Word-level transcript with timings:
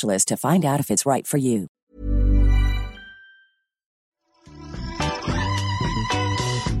to 0.00 0.36
find 0.36 0.64
out 0.64 0.80
if 0.80 0.90
it's 0.90 1.06
right 1.06 1.26
for 1.26 1.36
you. 1.36 1.68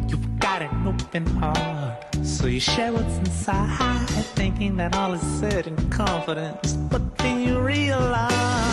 You've 0.08 0.38
got 0.38 0.62
an 0.62 0.86
open 0.86 1.26
heart, 1.38 2.04
so 2.24 2.46
you 2.46 2.60
share 2.60 2.92
what's 2.92 3.18
inside, 3.18 4.06
thinking 4.34 4.76
that 4.76 4.96
all 4.96 5.12
is 5.12 5.22
said 5.40 5.66
in 5.66 5.76
confidence, 5.90 6.72
but 6.72 7.18
then 7.18 7.40
you 7.46 7.60
realize. 7.60 8.71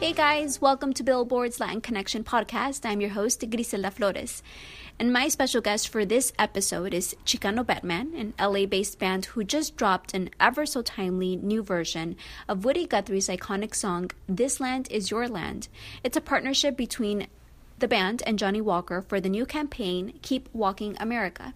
Hey 0.00 0.14
guys, 0.14 0.62
welcome 0.62 0.94
to 0.94 1.02
Billboard's 1.02 1.60
Latin 1.60 1.82
Connection 1.82 2.24
podcast. 2.24 2.86
I'm 2.88 3.02
your 3.02 3.10
host, 3.10 3.44
Griselda 3.50 3.90
Flores. 3.90 4.42
And 4.98 5.12
my 5.12 5.28
special 5.28 5.60
guest 5.60 5.90
for 5.90 6.06
this 6.06 6.32
episode 6.38 6.94
is 6.94 7.14
Chicano 7.26 7.66
Batman, 7.66 8.14
an 8.16 8.32
LA 8.40 8.64
based 8.64 8.98
band 8.98 9.26
who 9.26 9.44
just 9.44 9.76
dropped 9.76 10.14
an 10.14 10.30
ever 10.40 10.64
so 10.64 10.80
timely 10.80 11.36
new 11.36 11.62
version 11.62 12.16
of 12.48 12.64
Woody 12.64 12.86
Guthrie's 12.86 13.28
iconic 13.28 13.74
song, 13.74 14.10
This 14.26 14.58
Land 14.58 14.88
Is 14.90 15.10
Your 15.10 15.28
Land. 15.28 15.68
It's 16.02 16.16
a 16.16 16.22
partnership 16.22 16.78
between 16.78 17.26
the 17.78 17.86
band 17.86 18.22
and 18.26 18.38
Johnnie 18.38 18.62
Walker 18.62 19.02
for 19.02 19.20
the 19.20 19.28
new 19.28 19.44
campaign, 19.44 20.18
Keep 20.22 20.48
Walking 20.54 20.96
America. 20.98 21.52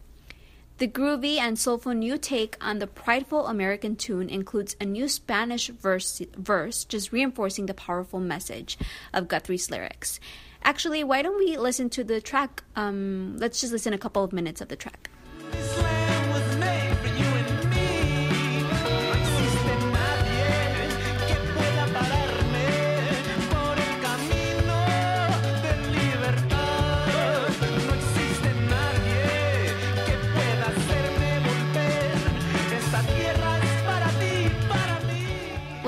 The 0.79 0.89
groovy 0.89 1.39
and 1.39 1.57
soulful 1.57 1.93
new 1.95 2.19
take 2.19 2.57
on 2.61 2.81
the 2.81 2.89
prideful 2.89 3.47
American 3.47 3.95
tune 3.95 4.29
includes 4.29 4.75
a 4.81 4.85
new 4.85 5.07
Spanish 5.07 5.69
verse, 5.69 6.21
verse 6.37 6.85
just 6.85 7.13
reinforcing 7.13 7.67
the 7.67 7.75
powerful 7.75 8.19
message 8.19 8.77
of 9.13 9.29
Guthrie's 9.29 9.71
lyrics. 9.71 10.19
Actually, 10.65 11.05
why 11.05 11.23
don't 11.23 11.39
we 11.39 11.57
listen 11.57 11.91
to 11.91 12.03
the 12.03 12.21
track? 12.21 12.65
Um, 12.75 13.37
let's 13.39 13.61
just 13.61 13.73
listen 13.73 13.93
a 13.93 13.99
couple 13.99 14.25
of 14.25 14.33
minutes 14.33 14.61
of 14.61 14.67
the 14.67 14.77
track. 14.77 15.11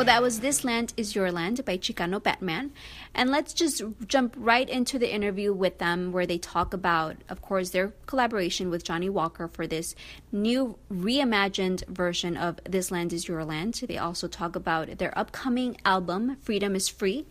That 0.06 0.22
was 0.22 0.38
This 0.38 0.62
Land 0.62 0.94
Is 0.96 1.16
Your 1.16 1.32
Land 1.32 1.64
by 1.64 1.76
Chicano 1.76 2.22
Batman. 2.22 2.70
And 3.12 3.28
let's 3.28 3.52
just 3.52 3.82
jump 4.06 4.36
right 4.38 4.70
into 4.70 5.00
the 5.00 5.12
interview 5.12 5.52
with 5.52 5.78
them 5.78 6.12
where 6.12 6.26
they 6.26 6.38
talk 6.38 6.72
about, 6.72 7.16
of 7.28 7.42
course, 7.42 7.70
their 7.70 7.92
collaboration 8.06 8.70
with 8.70 8.84
Johnnie 8.84 9.10
Walker 9.10 9.48
for 9.48 9.66
this 9.66 9.96
new 10.30 10.78
reimagined 10.88 11.84
version 11.88 12.36
of 12.36 12.60
This 12.62 12.92
Land 12.92 13.12
Is 13.12 13.26
Your 13.26 13.44
Land. 13.44 13.82
They 13.88 13.98
also 13.98 14.28
talk 14.28 14.54
about 14.54 14.98
their 14.98 15.16
upcoming 15.18 15.76
album, 15.84 16.36
Freedom 16.40 16.76
is 16.76 16.88
Free. 16.88 17.26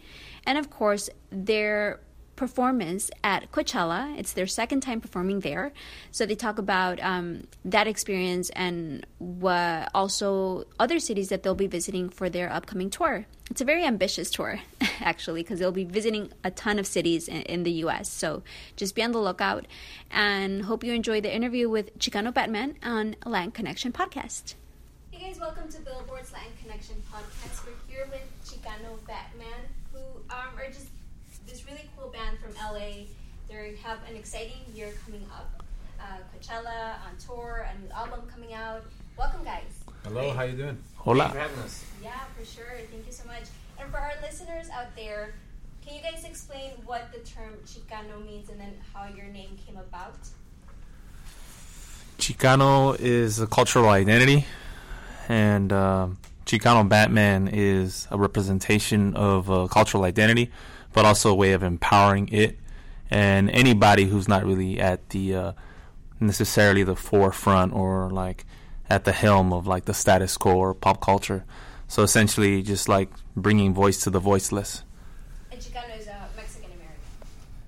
And 0.46 0.58
of 0.58 0.69
course, 0.69 1.09
their 1.30 2.02
performance 2.35 3.09
at 3.23 3.51
Coachella. 3.51 4.18
It's 4.18 4.34
their 4.34 4.47
second 4.47 4.81
time 4.81 5.01
performing 5.01 5.40
there. 5.41 5.72
So 6.12 6.25
they 6.25 6.35
talk 6.35 6.57
about 6.57 7.01
um, 7.01 7.47
that 7.63 7.88
experience 7.88 8.50
and 8.51 9.06
what 9.19 9.90
also 9.94 10.66
other 10.79 11.00
cities 11.00 11.29
that 11.29 11.44
they'll 11.44 11.56
be 11.56 11.68
visiting 11.68 12.09
for 12.09 12.29
their 12.29 12.51
upcoming 12.51 12.90
tour. 12.90 13.25
It's 13.50 13.62
a 13.62 13.66
very 13.66 13.85
ambitious 13.85 14.31
tour, 14.31 14.59
actually, 15.01 15.44
because 15.44 15.59
they'll 15.59 15.72
be 15.72 15.84
visiting 15.84 16.31
a 16.44 16.51
ton 16.51 16.79
of 16.79 16.88
cities 16.88 17.28
in, 17.28 17.41
in 17.44 17.63
the 17.63 17.72
US. 17.84 18.09
So 18.09 18.44
just 18.75 18.96
be 18.96 19.03
on 19.03 19.12
the 19.12 19.19
lookout 19.19 19.66
and 20.09 20.63
hope 20.63 20.84
you 20.84 20.94
enjoy 20.94 21.22
the 21.22 21.34
interview 21.34 21.69
with 21.69 21.97
Chicano 22.00 22.34
Batman 22.34 22.75
on 22.84 23.16
Latin 23.25 23.52
Connection 23.52 23.91
Podcast. 23.91 24.56
Hey 25.12 25.28
guys, 25.28 25.40
welcome 25.40 25.69
to 25.72 25.79
Billboard's 25.81 26.34
Latin 26.34 26.52
Connection 26.62 26.96
Podcast. 27.13 27.66
We're 27.66 27.73
here 27.88 28.07
with 28.12 28.23
Chicano 28.44 28.97
Batman, 29.07 29.62
who 29.94 30.00
um, 30.29 30.57
are 30.57 30.67
just 30.67 30.88
band 32.16 32.40
from 32.40 32.53
LA. 32.56 33.12
They 33.50 33.76
have 33.84 34.00
an 34.09 34.16
exciting 34.16 34.64
year 34.74 34.94
coming 35.06 35.26
up. 35.34 35.64
Uh, 36.00 36.18
Coachella 36.31 36.96
on 37.06 37.18
tour, 37.26 37.68
a 37.70 37.81
new 37.81 37.92
album 37.92 38.22
coming 38.31 38.53
out. 38.53 38.84
Welcome, 39.18 39.44
guys. 39.44 39.84
Hello, 40.03 40.31
how 40.34 40.44
you 40.44 40.53
doing? 40.53 40.68
Thank 40.68 40.78
you 40.78 40.98
for 40.98 41.03
Hola. 41.03 41.28
having 41.28 41.59
us. 41.59 41.86
Yeah, 42.03 42.12
for 42.38 42.46
sure. 42.46 42.78
Thank 42.92 43.06
you 43.06 43.12
so 43.12 43.28
much. 43.28 43.44
And 43.80 43.90
for 43.92 43.98
our 43.98 44.14
listeners 44.22 44.70
out 44.70 44.96
there, 44.96 45.34
can 45.86 45.96
you 45.96 46.02
guys 46.02 46.24
explain 46.24 46.72
what 46.86 47.12
the 47.12 47.20
term 47.20 47.53
Chicano 47.66 48.26
means 48.26 48.50
and 48.50 48.59
then 48.59 48.74
how 48.94 49.08
your 49.08 49.28
name 49.28 49.58
came 49.66 49.78
about? 49.78 50.18
Chicano 52.18 52.97
is 53.00 53.40
a 53.40 53.47
cultural 53.47 53.90
identity, 53.90 54.46
and 55.28 55.72
um 55.74 56.18
Chicano 56.46 56.88
Batman 56.88 57.50
is 57.52 58.08
a 58.12 58.18
representation 58.18 59.16
of 59.16 59.50
a 59.50 59.68
cultural 59.68 60.03
identity, 60.03 60.52
but 60.96 61.06
also 61.06 61.30
a 61.30 61.36
way 61.36 61.52
of 61.52 61.62
empowering 61.62 62.28
it 62.32 62.58
and 63.12 63.52
anybody 63.52 64.06
who's 64.06 64.28
not 64.28 64.44
really 64.44 64.80
at 64.80 65.10
the 65.10 65.36
uh, 65.36 65.52
necessarily 66.20 66.84
the 66.84 66.96
forefront 66.96 67.74
or 67.74 68.10
like 68.10 68.46
at 68.90 69.04
the 69.04 69.12
helm 69.12 69.54
of 69.54 69.68
like 69.68 69.86
the 69.86 69.94
status 69.94 70.38
quo 70.38 70.56
or 70.56 70.74
pop 70.74 71.02
culture. 71.02 71.44
So 71.88 72.02
essentially, 72.02 72.64
just 72.64 72.88
like 72.90 73.10
bringing 73.36 73.74
voice 73.74 74.00
to 74.04 74.10
the 74.10 74.20
voiceless. 74.20 74.84
And 75.52 75.62
Chicano 75.62 76.00
is 76.00 76.08
uh, 76.08 76.14
Mexican 76.36 76.72
American, 76.72 77.04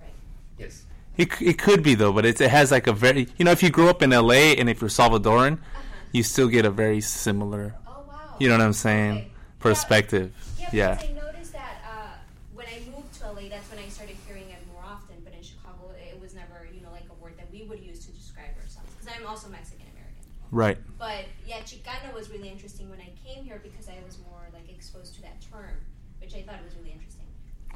right? 0.01 0.13
Yes. 0.57 0.85
It, 1.17 1.29
it 1.41 1.57
could 1.59 1.83
be 1.83 1.93
though, 1.95 2.11
but 2.13 2.25
it, 2.25 2.41
it 2.41 2.49
has 2.49 2.71
like 2.71 2.87
a 2.87 2.93
very 2.93 3.27
you 3.37 3.45
know 3.45 3.51
if 3.51 3.61
you 3.61 3.69
grew 3.69 3.89
up 3.89 4.01
in 4.01 4.11
L.A. 4.13 4.55
and 4.55 4.69
if 4.69 4.81
you're 4.81 4.89
Salvadoran, 4.89 5.59
you 6.13 6.23
still 6.23 6.47
get 6.47 6.65
a 6.65 6.71
very 6.71 7.01
similar 7.01 7.75
Oh, 7.87 8.03
wow. 8.07 8.35
you 8.39 8.47
know 8.49 8.57
what 8.57 8.63
I'm 8.65 8.73
saying 8.73 9.13
Okay. 9.17 9.31
perspective. 9.59 10.31
Yeah, 10.59 10.69
Yeah. 10.71 10.95
because 10.95 11.09
I 11.09 11.13
noticed 11.13 11.53
that 11.53 11.75
uh, 11.85 12.13
when 12.55 12.65
I 12.67 12.79
moved 12.95 13.13
to 13.19 13.25
LA, 13.31 13.49
that's 13.49 13.69
when 13.69 13.79
I 13.79 13.87
started 13.89 14.15
hearing 14.27 14.49
it 14.49 14.61
more 14.73 14.83
often. 14.83 15.15
But 15.23 15.33
in 15.33 15.43
Chicago, 15.43 15.91
it 16.11 16.19
was 16.21 16.33
never, 16.33 16.67
you 16.73 16.81
know, 16.81 16.91
like 16.91 17.05
a 17.09 17.23
word 17.23 17.33
that 17.37 17.51
we 17.51 17.63
would 17.63 17.81
use 17.83 17.99
to 18.05 18.11
describe 18.11 18.49
ourselves. 18.61 18.89
Because 18.97 19.13
I'm 19.15 19.27
also 19.27 19.47
Mexican 19.49 19.85
American. 19.93 20.25
Right. 20.57 20.79
But 20.97 21.25
yeah, 21.45 21.59
Chicano 21.59 22.11
was 22.15 22.31
really 22.31 22.49
interesting 22.49 22.89
when 22.89 22.99
I 22.99 23.11
came 23.23 23.43
here 23.45 23.61
because 23.63 23.87
I 23.87 23.97
was 24.03 24.17
more 24.27 24.41
like 24.51 24.67
exposed 24.75 25.13
to 25.13 25.21
that 25.21 25.39
term, 25.51 25.69
which 26.19 26.33
I 26.33 26.41
thought 26.41 26.63
was 26.65 26.75
really 26.77 26.89
interesting. 26.93 27.25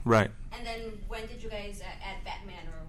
Right. 0.04 0.32
And 0.52 0.66
then 0.66 0.98
when 1.08 1.28
did 1.28 1.44
you 1.44 1.50
guys 1.50 1.80
uh, 1.84 2.04
add 2.04 2.24
Batman, 2.26 2.66
or 2.70 2.80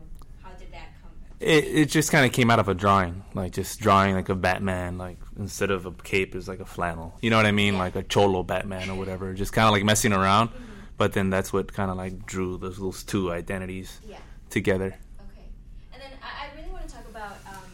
how 0.42 0.54
did 0.56 0.72
that 0.72 0.88
come? 1.02 1.10
It 1.40 1.64
it 1.64 1.84
just 1.90 2.10
kind 2.10 2.24
of 2.24 2.32
came 2.32 2.50
out 2.50 2.58
of 2.58 2.68
a 2.68 2.74
drawing, 2.74 3.22
like 3.34 3.52
just 3.52 3.80
drawing 3.80 4.14
like 4.14 4.30
a 4.30 4.34
Batman, 4.34 4.96
like 4.96 5.18
instead 5.38 5.70
of 5.70 5.84
a 5.84 5.92
cape 5.92 6.34
is 6.34 6.48
like 6.48 6.60
a 6.60 6.64
flannel. 6.64 7.14
You 7.20 7.28
know 7.28 7.36
what 7.36 7.44
I 7.44 7.52
mean? 7.52 7.74
Yeah. 7.74 7.80
Like 7.80 7.94
a 7.94 8.02
cholo 8.02 8.42
Batman 8.42 8.88
or 8.88 8.94
whatever. 8.96 9.34
Just 9.34 9.52
kind 9.52 9.66
of 9.68 9.72
like 9.72 9.84
messing 9.84 10.14
around. 10.14 10.48
But 10.96 11.12
then 11.12 11.28
that's 11.28 11.52
what 11.52 11.70
kind 11.70 11.90
of 11.90 11.98
like 11.98 12.24
drew 12.24 12.56
those 12.56 12.78
those 12.78 13.02
two 13.04 13.30
identities 13.30 14.00
Yeah. 14.08 14.16
together. 14.48 14.96
Okay. 15.32 15.46
And 15.92 16.00
then 16.00 16.12
I, 16.22 16.46
I 16.46 16.56
really 16.56 16.72
want 16.72 16.88
to 16.88 16.94
talk 16.94 17.04
about 17.10 17.36
um, 17.46 17.70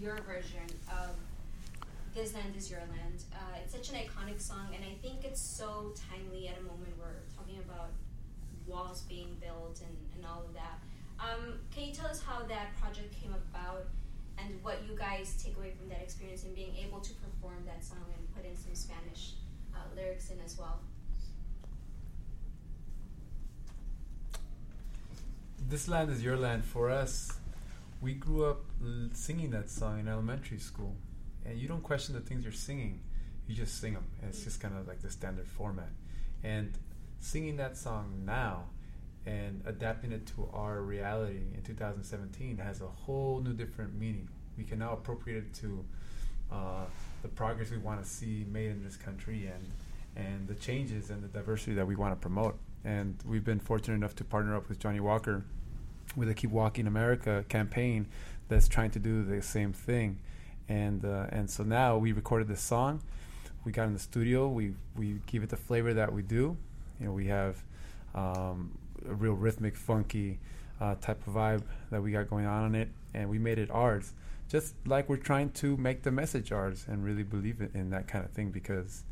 your 0.00 0.16
version 0.22 0.66
of 0.90 1.10
This 2.14 2.32
Land 2.32 2.54
Is 2.56 2.70
Your 2.70 2.78
Land. 2.78 3.24
Uh, 3.32 3.58
it's 3.60 3.74
such 3.74 3.90
an 3.90 3.96
iconic 3.96 4.40
song, 4.40 4.68
and 4.72 4.84
I 4.84 4.94
think 5.02 5.24
it's 5.24 5.40
so 5.40 5.92
timely 6.08 6.46
at 6.46 6.56
a 6.56 6.62
moment 6.62 6.96
where 6.96 7.08
we're 7.08 7.36
talking 7.36 7.58
about 7.58 7.90
walls 8.68 9.02
being 9.08 9.36
built 9.40 9.80
and, 9.84 9.96
and 10.14 10.24
all 10.24 10.44
of 10.46 10.54
that. 10.54 10.78
Um, 11.18 11.58
can 11.74 11.88
you 11.88 11.92
tell 11.92 12.06
us 12.06 12.22
how 12.22 12.44
that 12.44 12.76
project 12.80 13.20
came 13.20 13.34
about 13.34 13.86
and 14.38 14.62
what 14.62 14.82
you 14.88 14.96
guys 14.96 15.42
take 15.42 15.56
away 15.56 15.72
from 15.76 15.88
that 15.88 16.02
experience 16.02 16.44
and 16.44 16.54
being 16.54 16.76
able 16.76 17.00
to 17.00 17.12
perform 17.14 17.64
that 17.66 17.84
song 17.84 18.04
and 18.16 18.32
put 18.32 18.48
in 18.48 18.56
some 18.56 18.76
Spanish 18.76 19.32
uh, 19.74 19.78
lyrics 19.96 20.30
in 20.30 20.38
as 20.44 20.56
well? 20.56 20.78
This 25.68 25.88
land 25.88 26.12
is 26.12 26.22
your 26.22 26.36
land. 26.36 26.64
For 26.64 26.90
us, 26.90 27.32
we 28.00 28.14
grew 28.14 28.44
up 28.44 28.60
singing 29.14 29.50
that 29.50 29.68
song 29.68 29.98
in 29.98 30.06
elementary 30.06 30.60
school, 30.60 30.94
and 31.44 31.58
you 31.58 31.68
don't 31.68 31.82
question 31.82 32.14
the 32.14 32.20
things 32.20 32.44
you're 32.44 32.52
singing; 32.52 33.00
you 33.46 33.54
just 33.54 33.80
sing 33.80 33.94
them. 33.94 34.06
And 34.20 34.30
it's 34.30 34.44
just 34.44 34.60
kind 34.60 34.76
of 34.76 34.86
like 34.88 35.00
the 35.00 35.10
standard 35.10 35.46
format. 35.46 35.90
And 36.42 36.76
singing 37.20 37.56
that 37.56 37.76
song 37.76 38.22
now 38.24 38.64
and 39.26 39.62
adapting 39.66 40.12
it 40.12 40.26
to 40.26 40.48
our 40.52 40.82
reality 40.82 41.40
in 41.54 41.62
2017 41.62 42.58
has 42.58 42.82
a 42.82 42.86
whole 42.86 43.40
new 43.40 43.54
different 43.54 43.98
meaning. 43.98 44.28
We 44.58 44.64
can 44.64 44.78
now 44.78 44.92
appropriate 44.92 45.38
it 45.38 45.54
to 45.54 45.84
uh, 46.52 46.84
the 47.22 47.28
progress 47.28 47.70
we 47.70 47.78
want 47.78 48.02
to 48.02 48.08
see 48.08 48.44
made 48.50 48.70
in 48.70 48.84
this 48.84 48.96
country 48.96 49.50
and 49.52 49.64
and 50.16 50.46
the 50.46 50.54
changes 50.54 51.10
and 51.10 51.24
the 51.24 51.28
diversity 51.28 51.74
that 51.74 51.86
we 51.86 51.96
want 51.96 52.12
to 52.12 52.16
promote. 52.16 52.56
And 52.84 53.16
we've 53.26 53.42
been 53.42 53.58
fortunate 53.58 53.94
enough 53.94 54.14
to 54.16 54.24
partner 54.24 54.54
up 54.54 54.68
with 54.68 54.78
Johnnie 54.78 55.00
Walker 55.00 55.42
with 56.14 56.28
the 56.28 56.34
Keep 56.34 56.50
Walking 56.50 56.86
America 56.86 57.44
campaign 57.48 58.06
that's 58.48 58.68
trying 58.68 58.90
to 58.92 59.00
do 59.00 59.24
the 59.24 59.42
same 59.42 59.72
thing. 59.72 60.20
And 60.68 61.04
uh, 61.04 61.26
and 61.30 61.48
so 61.48 61.62
now 61.62 61.98
we 61.98 62.12
recorded 62.12 62.48
this 62.48 62.60
song. 62.60 63.02
We 63.64 63.72
got 63.72 63.86
in 63.86 63.92
the 63.92 63.98
studio. 63.98 64.48
We 64.48 64.74
we 64.96 65.20
give 65.26 65.42
it 65.42 65.50
the 65.50 65.56
flavor 65.56 65.94
that 65.94 66.12
we 66.12 66.22
do. 66.22 66.56
You 67.00 67.06
know, 67.06 67.12
we 67.12 67.26
have 67.26 67.62
um, 68.14 68.78
a 69.08 69.14
real 69.14 69.34
rhythmic, 69.34 69.76
funky 69.76 70.38
uh, 70.80 70.94
type 71.00 71.26
of 71.26 71.34
vibe 71.34 71.62
that 71.90 72.02
we 72.02 72.12
got 72.12 72.28
going 72.28 72.46
on 72.46 72.66
in 72.66 72.74
it, 72.74 72.88
and 73.12 73.28
we 73.28 73.38
made 73.38 73.58
it 73.58 73.70
ours. 73.70 74.12
Just 74.48 74.74
like 74.86 75.08
we're 75.08 75.16
trying 75.16 75.50
to 75.52 75.76
make 75.76 76.02
the 76.02 76.10
message 76.10 76.52
ours 76.52 76.84
and 76.88 77.04
really 77.04 77.22
believe 77.22 77.60
it 77.60 77.74
in 77.74 77.90
that 77.90 78.06
kind 78.06 78.24
of 78.24 78.30
thing 78.32 78.50
because, 78.50 79.02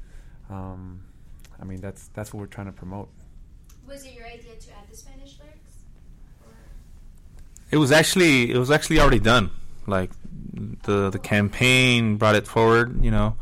um, 0.50 1.02
I 1.60 1.64
mean, 1.64 1.80
that's 1.80 2.08
that's 2.08 2.32
what 2.32 2.40
we're 2.40 2.46
trying 2.46 2.66
to 2.66 2.72
promote. 2.72 3.08
Was 3.86 4.04
it 4.04 4.12
your 4.12 4.26
idea 4.26 4.56
to 4.56 4.70
add 4.70 4.84
the 4.90 4.96
Spanish 4.96 5.38
lyrics? 5.38 5.84
Or? 6.46 6.54
It 7.70 7.78
was 7.78 7.90
actually 7.90 8.50
it 8.50 8.58
was 8.58 8.70
actually 8.70 9.00
already 9.00 9.20
done. 9.20 9.50
Like 9.86 10.10
the 10.84 11.10
the 11.10 11.18
campaign 11.18 12.16
brought 12.16 12.34
it 12.34 12.46
forward. 12.46 13.04
You 13.04 13.10
know, 13.10 13.36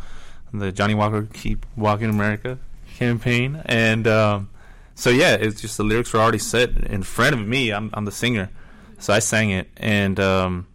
the 0.53 0.73
Johnnie 0.73 0.95
Walker 0.95 1.29
Keep 1.33 1.67
Walking 1.77 2.11
America 2.11 2.59
campaign, 2.97 3.63
and 3.67 4.07
um, 4.07 4.51
so 4.95 5.11
yeah, 5.11 5.35
it's 5.35 5.61
just 5.61 5.77
the 5.77 5.85
lyrics 5.85 6.13
were 6.13 6.21
already 6.21 6.39
set 6.39 6.71
in 6.71 7.03
front 7.03 7.35
of 7.35 7.41
me. 7.41 7.71
I'm 7.71 7.91
I'm 7.95 8.05
the 8.05 8.13
singer, 8.13 8.51
so 8.99 9.13
I 9.13 9.19
sang 9.19 9.51
it, 9.51 9.69
and 9.77 10.19
um, 10.21 10.67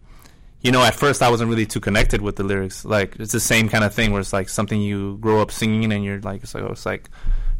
you 0.66 0.72
know, 0.72 0.82
at 0.82 0.94
first 0.94 1.22
I 1.22 1.30
wasn't 1.30 1.48
really 1.50 1.66
too 1.66 1.80
connected 1.80 2.20
with 2.20 2.36
the 2.36 2.42
lyrics. 2.42 2.84
Like 2.84 3.16
it's 3.20 3.32
the 3.32 3.40
same 3.40 3.68
kind 3.68 3.84
of 3.84 3.94
thing 3.94 4.10
where 4.10 4.20
it's 4.20 4.32
like 4.32 4.48
something 4.48 4.80
you 4.80 5.16
grow 5.18 5.40
up 5.40 5.52
singing, 5.52 5.92
and 5.92 6.04
you're 6.04 6.20
like, 6.20 6.42
it's 6.42 6.54
like, 6.54 6.64
oh, 6.64 6.72
it's 6.72 6.84
like, 6.84 7.08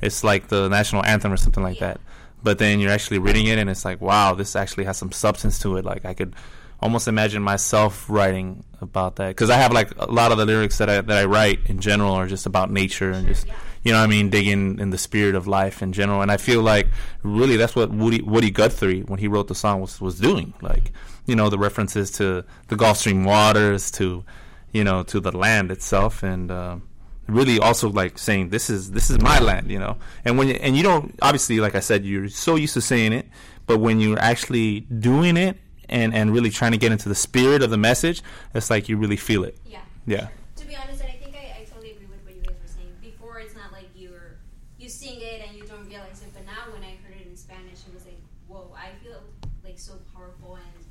it's 0.03 0.25
like 0.25 0.49
the 0.49 0.69
national 0.69 1.05
anthem 1.05 1.33
or 1.33 1.37
something 1.37 1.63
like 1.63 1.79
that. 1.79 2.01
But 2.43 2.59
then 2.59 2.81
you're 2.81 2.91
actually 2.91 3.19
reading 3.19 3.47
it, 3.47 3.59
and 3.59 3.71
it's 3.71 3.85
like, 3.85 4.01
wow, 4.01 4.35
this 4.35 4.57
actually 4.57 4.85
has 4.85 4.97
some 4.97 5.13
substance 5.13 5.59
to 5.61 5.77
it. 5.77 5.85
Like 5.85 6.05
I 6.05 6.15
could 6.15 6.35
almost 6.81 7.09
imagine 7.09 7.43
myself 7.43 8.09
writing 8.09 8.65
about 8.81 9.17
that 9.17 9.29
because 9.29 9.51
I 9.51 9.57
have 9.57 9.73
like 9.73 9.91
a 9.99 10.11
lot 10.11 10.33
of 10.33 10.39
the 10.39 10.45
lyrics 10.45 10.79
that 10.79 10.91
I 10.91 11.01
that 11.01 11.17
I 11.17 11.25
write 11.25 11.61
in 11.67 11.81
general 11.81 12.13
are 12.13 12.27
just 12.27 12.47
about 12.47 12.71
nature 12.71 13.11
and 13.11 13.27
just 13.27 13.47
you 13.83 13.93
know 13.93 13.99
what 13.99 14.05
I 14.05 14.09
mean 14.09 14.31
digging 14.31 14.79
in 14.79 14.91
the 14.91 14.99
spirit 14.99 15.35
of 15.35 15.47
life 15.47 15.83
in 15.83 15.93
general. 15.93 16.21
And 16.23 16.31
I 16.31 16.37
feel 16.37 16.63
like 16.63 16.89
really 17.23 17.57
that's 17.57 17.75
what 17.75 17.91
Woody 17.91 18.21
Woody 18.23 18.51
Guthrie 18.51 19.03
when 19.03 19.19
he 19.19 19.29
wrote 19.29 19.49
the 19.49 19.55
song 19.55 19.81
was 19.81 20.01
was 20.01 20.19
doing. 20.19 20.53
Like 20.61 20.93
you 21.27 21.37
know 21.37 21.49
the 21.49 21.59
references 21.59 22.11
to 22.13 22.45
the 22.69 22.77
Gulf 22.77 22.99
Stream 22.99 23.25
waters 23.25 23.91
to 23.93 24.25
you 24.73 24.85
know 24.85 25.03
to 25.05 25.21
the 25.21 25.37
land 25.37 25.71
itself 25.71 26.23
and. 26.23 26.51
Um, 26.51 26.89
really 27.29 27.59
also 27.59 27.91
like 27.91 28.19
saying 28.19 28.51
this 28.51 28.71
is 28.71 28.93
this 28.93 29.11
is 29.11 29.21
my 29.21 29.41
land 29.41 29.69
you 29.69 29.81
know 29.81 29.97
and 30.25 30.39
when 30.39 30.47
you, 30.47 30.55
and 30.55 30.77
you 30.77 30.83
don't 30.85 31.19
obviously 31.23 31.59
like 31.59 31.75
i 31.75 31.81
said 31.81 32.05
you're 32.05 32.29
so 32.29 32.55
used 32.55 32.75
to 32.75 32.81
saying 32.81 33.13
it 33.13 33.27
but 33.67 33.79
when 33.79 33.99
you're 33.99 34.21
actually 34.21 34.83
doing 34.83 35.37
it 35.37 35.59
and 35.89 36.15
and 36.15 36.33
really 36.33 36.51
trying 36.51 36.73
to 36.73 36.79
get 36.79 36.93
into 36.93 37.09
the 37.09 37.15
spirit 37.15 37.63
of 37.63 37.71
the 37.71 37.77
message 37.77 38.23
it's 38.55 38.71
like 38.71 38.89
you 38.89 38.97
really 38.97 39.17
feel 39.17 39.45
it 39.45 39.57
Yeah. 39.67 39.81
yeah 40.07 40.29
To 40.57 40.65
be 40.67 40.75
honest, 40.77 41.03
I 41.03 41.17
think 41.23 41.35
I, 41.37 41.61
I 41.61 41.65
totally 41.65 41.93
agree 41.93 42.07
with 42.07 42.23
what 42.25 42.35
you 42.35 42.43
guys 42.43 42.57
were 42.63 42.69
saying. 42.79 42.93
Before, 43.03 43.39
it's 43.39 43.55
not 43.55 43.71
like 43.73 43.89
you're 43.95 44.37
you 44.79 44.89
sing 44.89 45.19
it 45.21 45.43
and 45.47 45.57
you 45.57 45.65
don't 45.65 45.87
realize 45.87 46.23
it, 46.23 46.31
but 46.35 46.45
now 46.47 46.73
when 46.73 46.83
I 46.83 46.93
heard 47.05 47.17
it 47.21 47.27
in 47.27 47.37
Spanish, 47.37 47.81
it 47.89 47.95
was 47.95 48.05
like, 48.05 48.21
whoa! 48.49 48.75
I 48.77 48.89
feel 49.03 49.21
like 49.65 49.79
so 49.79 49.95
powerful 50.15 50.57
and 50.57 50.85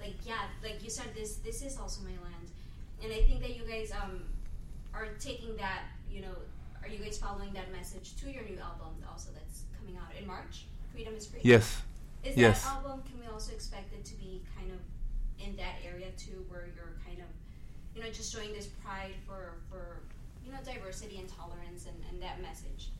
like 0.00 0.16
yeah, 0.26 0.46
like 0.62 0.82
you 0.82 0.90
said, 0.90 1.08
this 1.14 1.36
this 1.36 1.62
is 1.62 1.78
also 1.78 2.02
my 2.02 2.16
land, 2.26 2.48
and 3.02 3.12
I 3.12 3.22
think 3.26 3.40
that 3.42 3.54
you 3.56 3.64
guys 3.64 3.92
um 3.92 4.22
are 4.94 5.08
taking 5.20 5.56
that. 5.56 5.82
You 6.10 6.22
know, 6.22 6.36
are 6.82 6.88
you 6.88 6.98
guys 6.98 7.16
following 7.18 7.52
that 7.54 7.72
message 7.72 8.16
to 8.20 8.30
your 8.30 8.44
new 8.44 8.58
album 8.58 8.92
also 9.10 9.30
that's 9.32 9.62
coming 9.78 9.96
out 9.96 10.12
in 10.20 10.26
March? 10.26 10.66
Freedom 10.92 11.14
is 11.14 11.26
free. 11.26 11.40
yes 11.42 11.80
Is 12.24 12.36
Yes. 12.36 12.62
that 12.62 12.74
album? 12.76 13.02
Can 13.08 13.20
we 13.20 13.26
also 13.26 13.52
expect 13.52 13.92
it 13.92 14.04
to 14.04 14.14
be 14.16 14.42
kind 14.56 14.70
of 14.70 14.78
in 15.44 15.56
that 15.56 15.76
area 15.84 16.08
too, 16.16 16.44
where 16.48 16.66
you're 16.76 16.94
kind 17.04 17.18
of, 17.18 17.26
you 17.94 18.02
know, 18.02 18.08
just 18.10 18.32
showing 18.32 18.52
this 18.52 18.66
pride 18.66 19.14
for 19.26 19.54
for 19.70 20.00
you 20.44 20.52
know 20.52 20.58
diversity 20.64 21.18
and 21.18 21.28
tolerance 21.28 21.86
and, 21.86 21.96
and 22.10 22.22
that 22.22 22.40
message? 22.40 22.90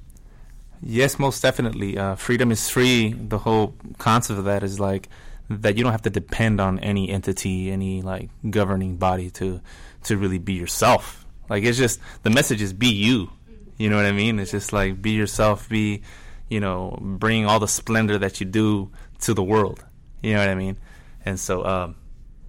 Yes, 0.82 1.18
most 1.18 1.40
definitely. 1.42 1.96
Uh, 1.96 2.16
freedom 2.16 2.50
is 2.50 2.68
free. 2.68 3.12
The 3.12 3.38
whole 3.38 3.74
concept 3.98 4.38
of 4.38 4.44
that 4.46 4.64
is 4.64 4.80
like 4.80 5.08
that 5.48 5.76
you 5.76 5.82
don't 5.84 5.92
have 5.92 6.02
to 6.02 6.10
depend 6.10 6.60
on 6.60 6.78
any 6.80 7.08
entity, 7.10 7.70
any 7.70 8.02
like 8.02 8.30
governing 8.50 8.96
body 8.96 9.30
to 9.30 9.60
to 10.04 10.16
really 10.16 10.38
be 10.38 10.54
yourself. 10.54 11.24
Like 11.48 11.62
it's 11.62 11.78
just 11.78 12.00
the 12.24 12.30
message 12.30 12.60
is 12.60 12.72
be 12.72 12.88
you. 12.88 13.30
You 13.78 13.90
know 13.90 13.96
what 13.96 14.06
I 14.06 14.12
mean? 14.12 14.38
It's 14.40 14.50
just 14.50 14.72
like 14.72 15.00
be 15.00 15.12
yourself. 15.12 15.68
Be 15.68 16.02
you 16.52 16.60
know 16.60 16.98
bring 17.00 17.46
all 17.46 17.58
the 17.58 17.72
splendor 17.80 18.18
that 18.18 18.40
you 18.40 18.46
do 18.46 18.90
to 19.20 19.34
the 19.34 19.42
world. 19.42 19.84
You 20.22 20.34
know 20.34 20.40
what 20.40 20.48
I 20.48 20.54
mean? 20.54 20.76
And 21.24 21.40
so 21.40 21.64
um, 21.64 21.96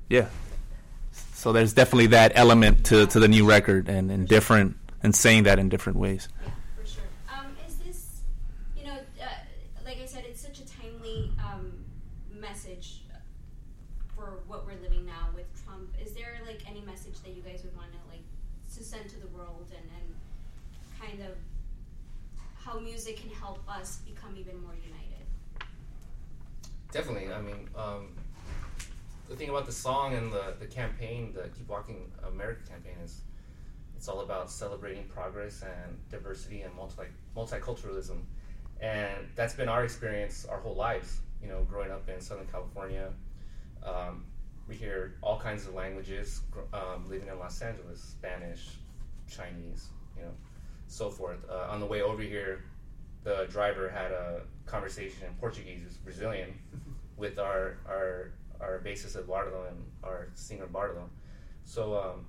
yeah. 0.09 0.27
So 1.33 1.51
there's 1.51 1.73
definitely 1.73 2.07
that 2.07 2.31
element 2.35 2.85
to, 2.85 3.05
to 3.07 3.19
the 3.19 3.27
new 3.27 3.45
record 3.45 3.89
and, 3.89 4.09
and 4.09 4.27
different 4.27 4.77
and 5.03 5.13
saying 5.13 5.43
that 5.43 5.59
in 5.59 5.67
different 5.67 5.99
ways. 5.99 6.29
Yeah, 6.41 6.51
for 6.77 6.85
sure. 6.87 7.03
Um, 7.27 7.47
is 7.67 7.75
this, 7.79 8.21
you 8.77 8.85
know, 8.85 8.97
uh, 9.21 9.25
like 9.83 9.99
I 10.01 10.05
said, 10.05 10.23
it's 10.25 10.39
such 10.39 10.59
a 10.59 10.67
timely 10.79 11.33
um, 11.43 11.83
message 12.39 13.01
for 14.15 14.39
what 14.47 14.65
we're 14.65 14.79
living 14.81 15.05
now 15.05 15.27
with 15.35 15.47
Trump. 15.65 15.89
Is 16.01 16.13
there 16.13 16.39
like 16.47 16.61
any 16.69 16.81
message 16.81 17.19
that 17.25 17.35
you 17.35 17.41
guys 17.41 17.61
would 17.65 17.75
want 17.75 17.91
to 17.91 17.97
like 18.09 18.23
to 18.77 18.83
send 18.83 19.09
to 19.09 19.19
the 19.19 19.27
world 19.27 19.67
and, 19.75 19.85
and 19.99 20.15
kind 21.01 21.19
of 21.29 21.35
how 22.63 22.79
music 22.79 23.17
can 23.17 23.29
help 23.31 23.59
us 23.67 23.97
become 24.07 24.33
even 24.39 24.61
more 24.61 24.75
united? 24.75 25.27
Definitely. 26.93 27.33
I 27.33 27.41
mean, 27.41 27.67
um, 27.75 28.09
the 29.27 29.35
thing 29.35 29.49
about 29.49 29.65
the 29.65 29.71
song 29.71 30.13
and 30.13 30.31
the, 30.31 30.53
the 30.59 30.67
campaign, 30.67 31.33
the 31.33 31.49
Keep 31.57 31.67
Walking 31.67 32.11
America 32.27 32.61
campaign, 32.69 32.93
is 33.03 33.21
it's 33.97 34.07
all 34.07 34.19
about 34.19 34.51
celebrating 34.51 35.05
progress 35.05 35.63
and 35.63 35.97
diversity 36.11 36.61
and 36.61 36.71
multi 36.75 37.05
multiculturalism, 37.35 38.19
and 38.79 39.27
that's 39.35 39.55
been 39.55 39.69
our 39.69 39.83
experience 39.83 40.45
our 40.45 40.59
whole 40.59 40.75
lives. 40.75 41.21
You 41.41 41.49
know, 41.49 41.63
growing 41.63 41.89
up 41.89 42.07
in 42.09 42.21
Southern 42.21 42.45
California, 42.45 43.09
um, 43.83 44.25
we 44.67 44.75
hear 44.75 45.15
all 45.23 45.39
kinds 45.39 45.65
of 45.65 45.73
languages. 45.73 46.41
Um, 46.73 47.09
living 47.09 47.27
in 47.27 47.39
Los 47.39 47.59
Angeles, 47.63 48.01
Spanish, 48.01 48.67
Chinese, 49.27 49.87
you 50.15 50.21
know, 50.21 50.31
so 50.87 51.09
forth. 51.09 51.39
Uh, 51.49 51.71
on 51.71 51.79
the 51.79 51.87
way 51.87 52.03
over 52.03 52.21
here, 52.21 52.65
the 53.23 53.47
driver 53.49 53.89
had 53.89 54.11
a 54.11 54.41
conversation 54.65 55.27
in 55.27 55.33
Portuguese, 55.35 55.81
who's 55.83 55.97
Brazilian, 55.97 56.53
with 57.17 57.39
our 57.39 57.77
our 57.87 58.31
our 58.61 58.79
bassist 58.79 59.15
Eduardo 59.15 59.65
and 59.69 59.83
our 60.03 60.29
singer 60.35 60.67
Bardo. 60.67 61.09
So 61.65 61.97
um, 61.97 62.25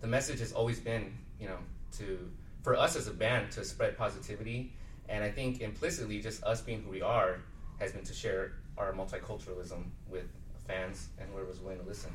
the 0.00 0.06
message 0.06 0.40
has 0.40 0.52
always 0.52 0.80
been, 0.80 1.16
you 1.38 1.48
know, 1.48 1.58
to 1.98 2.30
for 2.62 2.76
us 2.76 2.96
as 2.96 3.08
a 3.08 3.12
band 3.12 3.52
to 3.52 3.64
spread 3.64 3.96
positivity, 3.96 4.72
and 5.08 5.24
I 5.24 5.30
think 5.30 5.60
implicitly 5.60 6.20
just 6.20 6.42
us 6.44 6.60
being 6.60 6.82
who 6.82 6.90
we 6.90 7.02
are 7.02 7.38
has 7.78 7.92
been 7.92 8.04
to 8.04 8.14
share 8.14 8.52
our 8.78 8.92
multiculturalism 8.92 9.84
with 10.08 10.26
fans 10.66 11.08
and 11.18 11.28
whoever's 11.30 11.60
willing 11.60 11.80
to 11.80 11.86
listen. 11.86 12.12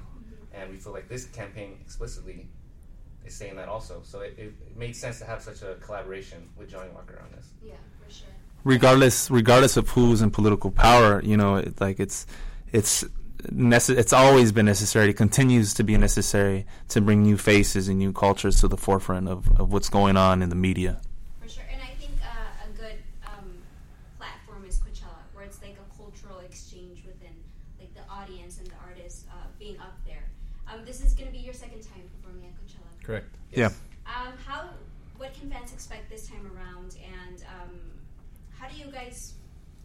And 0.54 0.70
we 0.72 0.78
feel 0.78 0.94
like 0.94 1.08
this 1.10 1.26
campaign 1.26 1.78
explicitly 1.82 2.48
is 3.26 3.36
saying 3.36 3.58
that 3.58 3.68
also. 3.68 4.02
So 4.04 4.22
it, 4.22 4.36
it, 4.38 4.54
it 4.66 4.78
made 4.78 4.96
sense 4.96 5.20
to 5.20 5.26
have 5.26 5.42
such 5.42 5.62
a 5.62 5.76
collaboration 5.76 6.50
with 6.58 6.70
Johnnie 6.70 6.90
Walker 6.94 7.22
on 7.22 7.30
this. 7.36 7.50
Yeah, 7.62 7.74
for 8.04 8.12
sure. 8.12 8.30
Regardless 8.64 9.30
regardless 9.32 9.78
of 9.78 9.90
who's 9.90 10.22
in 10.22 10.30
political 10.32 10.72
power 10.72 11.22
you 11.24 11.38
know 11.38 11.56
it, 11.56 11.80
like 11.80 12.00
it's 12.00 12.26
it's 12.72 13.06
nece- 13.44 13.96
it's 13.98 14.12
always 14.14 14.52
been 14.52 14.66
necessary 14.66 15.10
it 15.10 15.14
continues 15.14 15.74
to 15.74 15.84
be 15.84 15.98
necessary 15.98 16.66
to 16.90 17.00
bring 17.00 17.22
new 17.24 17.38
faces 17.38 17.88
and 17.88 17.98
new 17.98 18.12
cultures 18.12 18.60
to 18.60 18.68
the 18.68 18.78
forefront 18.78 19.28
of, 19.30 19.48
of 19.60 19.72
what's 19.72 19.90
going 19.90 20.18
on 20.18 20.42
in 20.42 20.50
the 20.50 20.56
media 20.56 21.00
For 21.42 21.48
sure, 21.48 21.64
and 21.72 21.82
I 21.82 21.94
think 22.00 22.14
uh, 22.24 22.66
a 22.68 22.70
good 22.78 22.98
um, 23.26 23.62
platform 24.18 24.66
is 24.68 24.80
Coachella, 24.80 25.22
where 25.34 25.46
it's 25.46 25.62
like 25.62 25.78
a 25.78 25.98
cultural 25.98 26.40
exchange 26.40 27.04
within 27.06 27.36
like 27.80 27.94
the 27.94 28.04
audience 28.12 28.58
and 28.60 28.68
the 28.68 28.76
artists 28.86 29.26
uh, 29.32 29.48
being 29.60 29.80
up 29.80 29.96
there. 30.06 30.24
Um, 30.68 30.84
this 30.84 31.00
is 31.02 31.14
going 31.14 31.28
to 31.28 31.32
be 31.32 31.40
your 31.40 31.54
second 31.54 31.82
time 31.84 32.04
performing 32.20 32.50
at 32.50 32.54
Coachella. 32.60 33.06
Correct. 33.06 33.30
Yeah. 33.54 33.72
Um, 34.06 34.34
how? 34.46 34.70
What 35.18 35.34
can 35.34 35.50
fans 35.50 35.72
expect 35.72 36.10
this 36.10 36.28
time 36.28 36.46
around? 36.54 36.96
And 37.24 37.44
um, 37.56 37.80
how 38.60 38.68
do 38.68 38.76
you 38.76 38.92
guys 38.92 39.34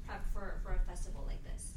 prep 0.06 0.20
for, 0.34 0.58
for 0.64 0.72
a 0.74 0.78
festival 0.88 1.24
like 1.28 1.42
this? 1.44 1.72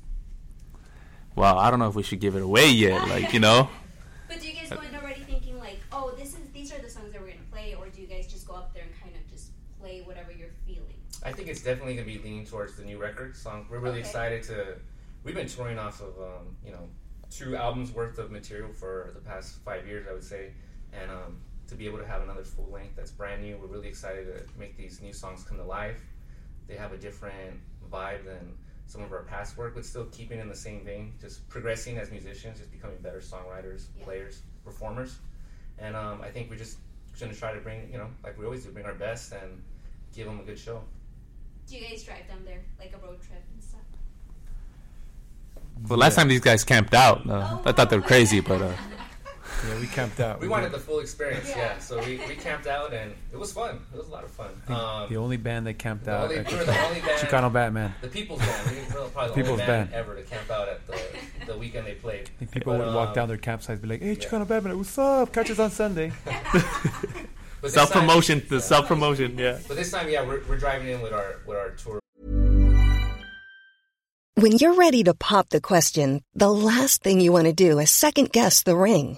Well, 1.36 1.58
I 1.60 1.70
don't 1.70 1.80
know 1.80 1.88
if 1.88 1.96
we 1.96 2.04
should 2.04 2.20
give 2.20 2.36
it 2.36 2.42
away 2.42 2.70
yet. 2.70 3.08
Like 3.08 3.34
you 3.34 3.40
know, 3.40 3.70
But 4.28 4.42
do 4.42 4.48
you 4.48 4.54
guys 4.54 4.70
go 4.70 4.82
in 4.82 4.96
already 4.96 5.22
thinking 5.22 5.60
like, 5.60 5.80
oh, 5.92 6.14
this 6.18 6.30
is 6.30 6.50
these 6.54 6.74
are 6.74 6.80
the 6.82 6.90
songs 6.90 7.12
that 7.12 7.22
we're 7.22 7.28
gonna 7.28 7.40
play, 7.52 7.76
or 7.78 7.88
do 7.90 8.02
you 8.02 8.08
guys 8.08 8.28
just 8.32 8.48
go 8.48 8.54
up 8.54 8.74
there 8.74 8.84
and 8.84 8.92
kind 9.02 9.16
of 9.16 9.30
just 9.32 9.52
play 9.80 10.02
whatever 10.02 10.32
you're 10.32 10.50
feeling? 10.66 10.96
I 11.24 11.32
think 11.32 11.48
it's 11.48 11.62
definitely 11.62 11.96
going 11.96 12.08
to 12.08 12.14
be 12.14 12.20
leaning 12.20 12.46
towards 12.46 12.76
the 12.76 12.84
new 12.84 12.98
record 12.98 13.36
song. 13.36 13.66
We're 13.70 13.80
really 13.80 14.00
Okay. 14.00 14.08
excited 14.08 14.44
to. 14.44 14.76
We've 15.24 15.34
been 15.34 15.48
touring 15.48 15.80
off 15.80 16.02
of 16.02 16.18
um, 16.20 16.56
you 16.64 16.72
know 16.72 16.88
two 17.32 17.56
albums 17.56 17.92
worth 17.92 18.18
of 18.20 18.32
material 18.32 18.72
for 18.74 19.12
the 19.16 19.22
past 19.22 19.56
five 19.66 19.88
years, 19.88 20.06
I 20.10 20.14
would 20.14 20.24
say, 20.24 20.52
and 20.94 21.10
um, 21.10 21.38
to 21.68 21.76
be 21.76 21.88
able 21.88 21.98
to 22.00 22.06
have 22.06 22.22
another 22.22 22.44
full 22.44 22.70
length 22.72 22.96
that's 22.96 23.12
brand 23.12 23.42
new, 23.42 23.58
we're 23.58 23.68
really 23.68 23.88
excited 23.88 24.28
to 24.28 24.60
make 24.60 24.78
these 24.78 25.02
new 25.02 25.14
songs 25.14 25.44
come 25.44 25.58
to 25.58 25.64
life. 25.64 26.00
They 26.68 26.76
have 26.76 26.94
a 26.94 26.98
different 26.98 27.60
vibe 27.92 28.26
than 28.26 28.54
some 28.88 29.02
of 29.02 29.12
our 29.12 29.24
past 29.24 29.58
work, 29.58 29.76
but 29.76 29.86
still 29.86 30.06
keeping 30.06 30.40
in 30.40 30.48
the 30.48 30.56
same 30.56 30.84
vein, 30.86 31.14
just 31.20 31.48
progressing 31.50 31.98
as 31.98 32.12
musicians, 32.12 32.60
just 32.60 32.72
becoming 32.72 32.98
better 33.02 33.20
songwriters, 33.20 33.86
Yeah. 33.98 34.06
players, 34.06 34.42
performers, 34.64 35.18
and 35.80 35.96
um, 35.96 36.22
I 36.22 36.30
think 36.30 36.50
we're 36.50 36.58
just 36.58 36.78
going 37.20 37.32
to 37.32 37.38
try 37.38 37.54
to 37.54 37.60
bring 37.62 37.90
you 37.92 37.98
know 37.98 38.08
like 38.24 38.38
we 38.38 38.46
always 38.46 38.64
do, 38.66 38.72
bring 38.72 38.86
our 38.86 38.94
best 38.94 39.32
and 39.34 39.62
give 40.14 40.28
them 40.28 40.40
a 40.40 40.44
good 40.44 40.60
show. 40.60 40.82
Do 41.68 41.76
you 41.78 41.88
guys 41.88 42.04
drive 42.04 42.28
down 42.28 42.44
there 42.46 42.62
like 42.80 42.94
a 42.94 43.06
road 43.06 43.22
trip 43.22 43.42
and 43.54 43.64
stuff? 43.64 43.82
but 45.88 45.98
last 45.98 46.16
time 46.16 46.28
these 46.30 46.40
guys 46.42 46.64
camped 46.64 46.94
out, 46.94 47.28
uh, 47.30 47.58
I 47.66 47.72
thought 47.72 47.90
they 47.90 47.98
were 47.98 48.02
crazy, 48.02 48.40
but 48.40 48.62
uh, 48.62 48.72
Yeah, 49.68 49.80
we 49.80 49.88
camped 49.88 50.20
out. 50.20 50.40
We 50.42 50.48
wanted 50.48 50.72
the 50.72 50.78
full 50.80 51.00
experience, 51.00 51.50
yeah. 51.50 51.58
Yeah. 51.58 51.80
So 51.80 51.98
we, 52.00 52.20
we 52.28 52.36
camped 52.36 52.68
out 52.68 52.94
and 52.94 53.14
it 53.32 53.38
was 53.38 53.52
fun. 53.52 53.80
It 53.94 53.98
was 53.98 54.08
a 54.08 54.12
lot 54.12 54.24
of 54.24 54.30
fun. 54.32 54.50
Um, 54.68 55.08
the 55.10 55.18
only 55.18 55.38
band 55.38 55.66
that 55.68 55.80
camped 55.80 56.06
the 56.06 56.12
out. 56.12 56.24
only- 56.30 56.38
we 56.38 56.44
were 56.58 56.64
the 56.66 56.86
only 56.86 57.02
band- 57.02 57.20
Chicano 57.28 57.52
Batman. 57.52 57.96
the 58.02 58.08
People's 58.08 58.40
Band. 58.42 58.72
We 58.72 58.82
were 59.00 59.08
probably 59.10 59.28
the 59.30 59.34
People's 59.34 59.50
only 59.62 59.66
band, 59.66 59.92
Band. 59.92 59.94
ever 59.94 60.16
to 60.16 60.22
camp 60.24 60.52
out 60.52 60.68
at 60.70 60.86
the, 60.88 61.00
the 61.48 61.58
weekend 61.64 61.88
they 61.88 61.94
played. 61.96 62.30
I 62.36 62.40
think 62.40 62.52
people 62.52 62.74
But, 62.78 62.86
would 62.86 62.96
walk 62.96 63.10
um, 63.10 63.16
down 63.16 63.28
their 63.28 63.38
campsites, 63.38 63.70
and 63.70 63.82
be 63.82 63.88
like, 63.88 64.02
"Hey, 64.02 64.10
yeah. 64.10 64.16
Chicano 64.16 64.48
Batman, 64.48 64.78
what's 64.78 64.98
up? 64.98 65.32
Catch 65.34 65.50
us 65.52 65.60
on 65.60 65.72
Sunday." 65.72 66.12
Self 67.66 67.92
promotion, 67.92 68.42
time- 68.42 68.50
the 68.50 68.62
self 68.62 68.88
promotion, 68.88 69.38
yeah. 69.40 69.58
But 69.68 69.78
this 69.78 69.90
time, 69.90 70.08
yeah, 70.10 70.22
we're, 70.24 70.42
we're 70.48 70.58
driving 70.58 70.90
in 70.90 71.02
with 71.02 71.14
our 71.14 71.38
with 71.48 71.58
our 71.58 71.72
tour 71.72 72.00
When 74.36 74.52
you're 74.58 74.76
ready 74.76 75.04
to 75.04 75.14
pop 75.16 75.50
the 75.50 75.62
question, 75.62 76.22
the 76.36 76.52
last 76.52 77.02
thing 77.02 77.20
you 77.22 77.32
want 77.32 77.46
to 77.48 77.54
do 77.54 77.80
is 77.80 77.90
second 77.90 78.32
guess 78.32 78.62
the 78.62 78.76
ring. 78.76 79.18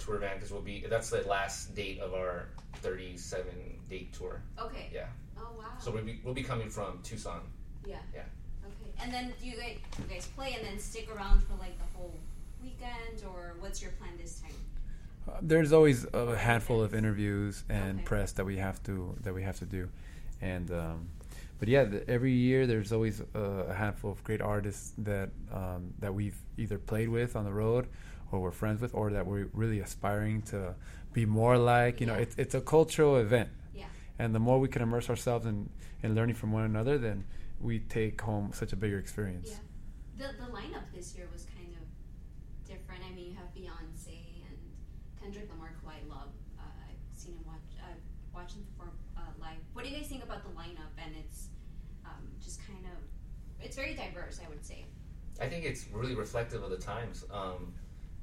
Our, 0.00 0.14
our 0.14 0.18
tour 0.18 0.28
van 0.28 0.36
because 0.36 0.52
we'll 0.52 0.62
be 0.62 0.84
that's 0.88 1.10
the 1.10 1.22
last 1.28 1.74
date 1.74 2.00
of 2.00 2.14
our 2.14 2.48
37 2.76 3.44
date 3.88 4.12
tour. 4.12 4.40
Okay. 4.60 4.88
Yeah. 4.92 5.06
Oh 5.38 5.48
wow. 5.58 5.64
So 5.78 5.90
we'll 5.90 6.04
be 6.04 6.20
we'll 6.24 6.34
be 6.34 6.42
coming 6.42 6.70
from 6.70 7.00
Tucson. 7.02 7.40
yeah. 7.86 7.96
Yeah. 8.14 8.20
Okay. 8.64 8.90
And 9.02 9.12
then 9.12 9.32
do 9.40 9.46
you 9.46 9.56
guys 9.56 9.76
you 9.98 10.04
guys 10.14 10.26
play 10.26 10.54
and 10.58 10.66
then 10.66 10.78
stick 10.78 11.08
around 11.14 11.42
for 11.42 11.54
like 11.58 11.76
the 11.78 11.98
whole 11.98 12.14
weekend, 12.62 13.24
or 13.28 13.54
what's 13.60 13.80
your 13.82 13.90
plan 13.92 14.10
this 14.20 14.40
time? 14.40 14.52
Uh, 15.28 15.38
There's 15.42 15.72
always 15.72 16.06
a 16.12 16.36
handful 16.36 16.82
of 16.82 16.94
interviews 16.94 17.64
and 17.68 17.98
Okay. 17.98 18.04
press 18.04 18.32
that 18.32 18.44
we 18.44 18.56
have 18.58 18.82
to 18.84 19.14
that 19.22 19.34
we 19.34 19.42
have 19.42 19.58
to 19.60 19.64
do, 19.66 19.88
and 20.40 20.70
um, 20.70 21.08
but 21.58 21.68
yeah, 21.68 21.84
the, 21.84 22.08
every 22.08 22.32
year 22.32 22.66
there's 22.66 22.92
always 22.92 23.22
a, 23.34 23.38
a 23.38 23.74
handful 23.74 24.10
of 24.12 24.22
great 24.24 24.40
artists 24.40 24.92
that 24.98 25.30
um, 25.52 25.92
that 26.00 26.14
we've 26.14 26.38
either 26.58 26.78
played 26.78 27.08
with 27.08 27.36
on 27.36 27.44
the 27.44 27.52
road, 27.52 27.86
or 28.32 28.40
we're 28.40 28.50
friends 28.50 28.80
with, 28.80 28.94
or 28.94 29.10
that 29.10 29.26
we're 29.26 29.48
really 29.52 29.80
aspiring 29.80 30.42
to 30.42 30.74
be 31.12 31.26
more 31.26 31.56
like. 31.58 32.00
You 32.00 32.06
know, 32.06 32.14
Yeah. 32.14 32.20
it's 32.22 32.34
it's 32.38 32.54
a 32.54 32.60
cultural 32.60 33.16
event, 33.16 33.50
Yeah. 33.74 33.86
and 34.18 34.34
the 34.34 34.38
more 34.40 34.58
we 34.60 34.68
can 34.68 34.82
immerse 34.82 35.08
ourselves 35.10 35.46
in 35.46 35.70
in 36.02 36.14
learning 36.14 36.36
from 36.36 36.52
one 36.52 36.64
another, 36.64 36.96
then 36.98 37.24
we 37.60 37.78
take 37.80 38.20
home 38.20 38.52
such 38.52 38.72
a 38.72 38.76
bigger 38.76 38.98
experience. 38.98 39.50
Yeah. 39.50 39.58
The 40.32 40.44
the 40.44 40.50
lineup 40.52 40.84
this 40.94 41.14
year 41.16 41.28
was 41.32 41.44
kind 41.56 41.72
of 41.80 41.84
different. 42.66 43.02
I 43.04 43.10
mean, 43.14 43.26
you 43.30 43.34
have 43.34 43.48
Beyonce 43.54 44.44
and 44.48 44.58
Kendrick 45.20 45.50
Lamar, 45.50 45.72
who 45.82 45.88
I 45.88 46.00
love. 46.08 46.30
Uh, 46.58 46.62
I've 46.88 47.04
seen 47.18 47.34
him 47.34 47.44
watch 47.46 47.68
uh, 47.82 47.94
watch 48.34 48.52
him 48.54 48.64
perform 48.76 48.96
uh, 49.16 49.20
live. 49.40 49.58
What 49.72 49.84
do 49.84 49.90
you 49.90 49.96
guys 49.96 50.06
think 50.08 50.22
about 50.22 50.42
the 50.44 50.50
lineup? 50.50 50.92
And 51.02 51.14
it's 51.16 51.48
um, 52.04 52.28
just 52.40 52.64
kind 52.66 52.84
of 52.86 52.98
it's 53.64 53.76
very 53.76 53.94
diverse. 53.94 54.40
I 54.44 54.48
would 54.48 54.64
say. 54.64 54.86
I 55.40 55.48
think 55.48 55.64
it's 55.64 55.86
really 55.88 56.14
reflective 56.14 56.62
of 56.62 56.68
the 56.70 56.76
times. 56.76 57.24
Um, 57.32 57.72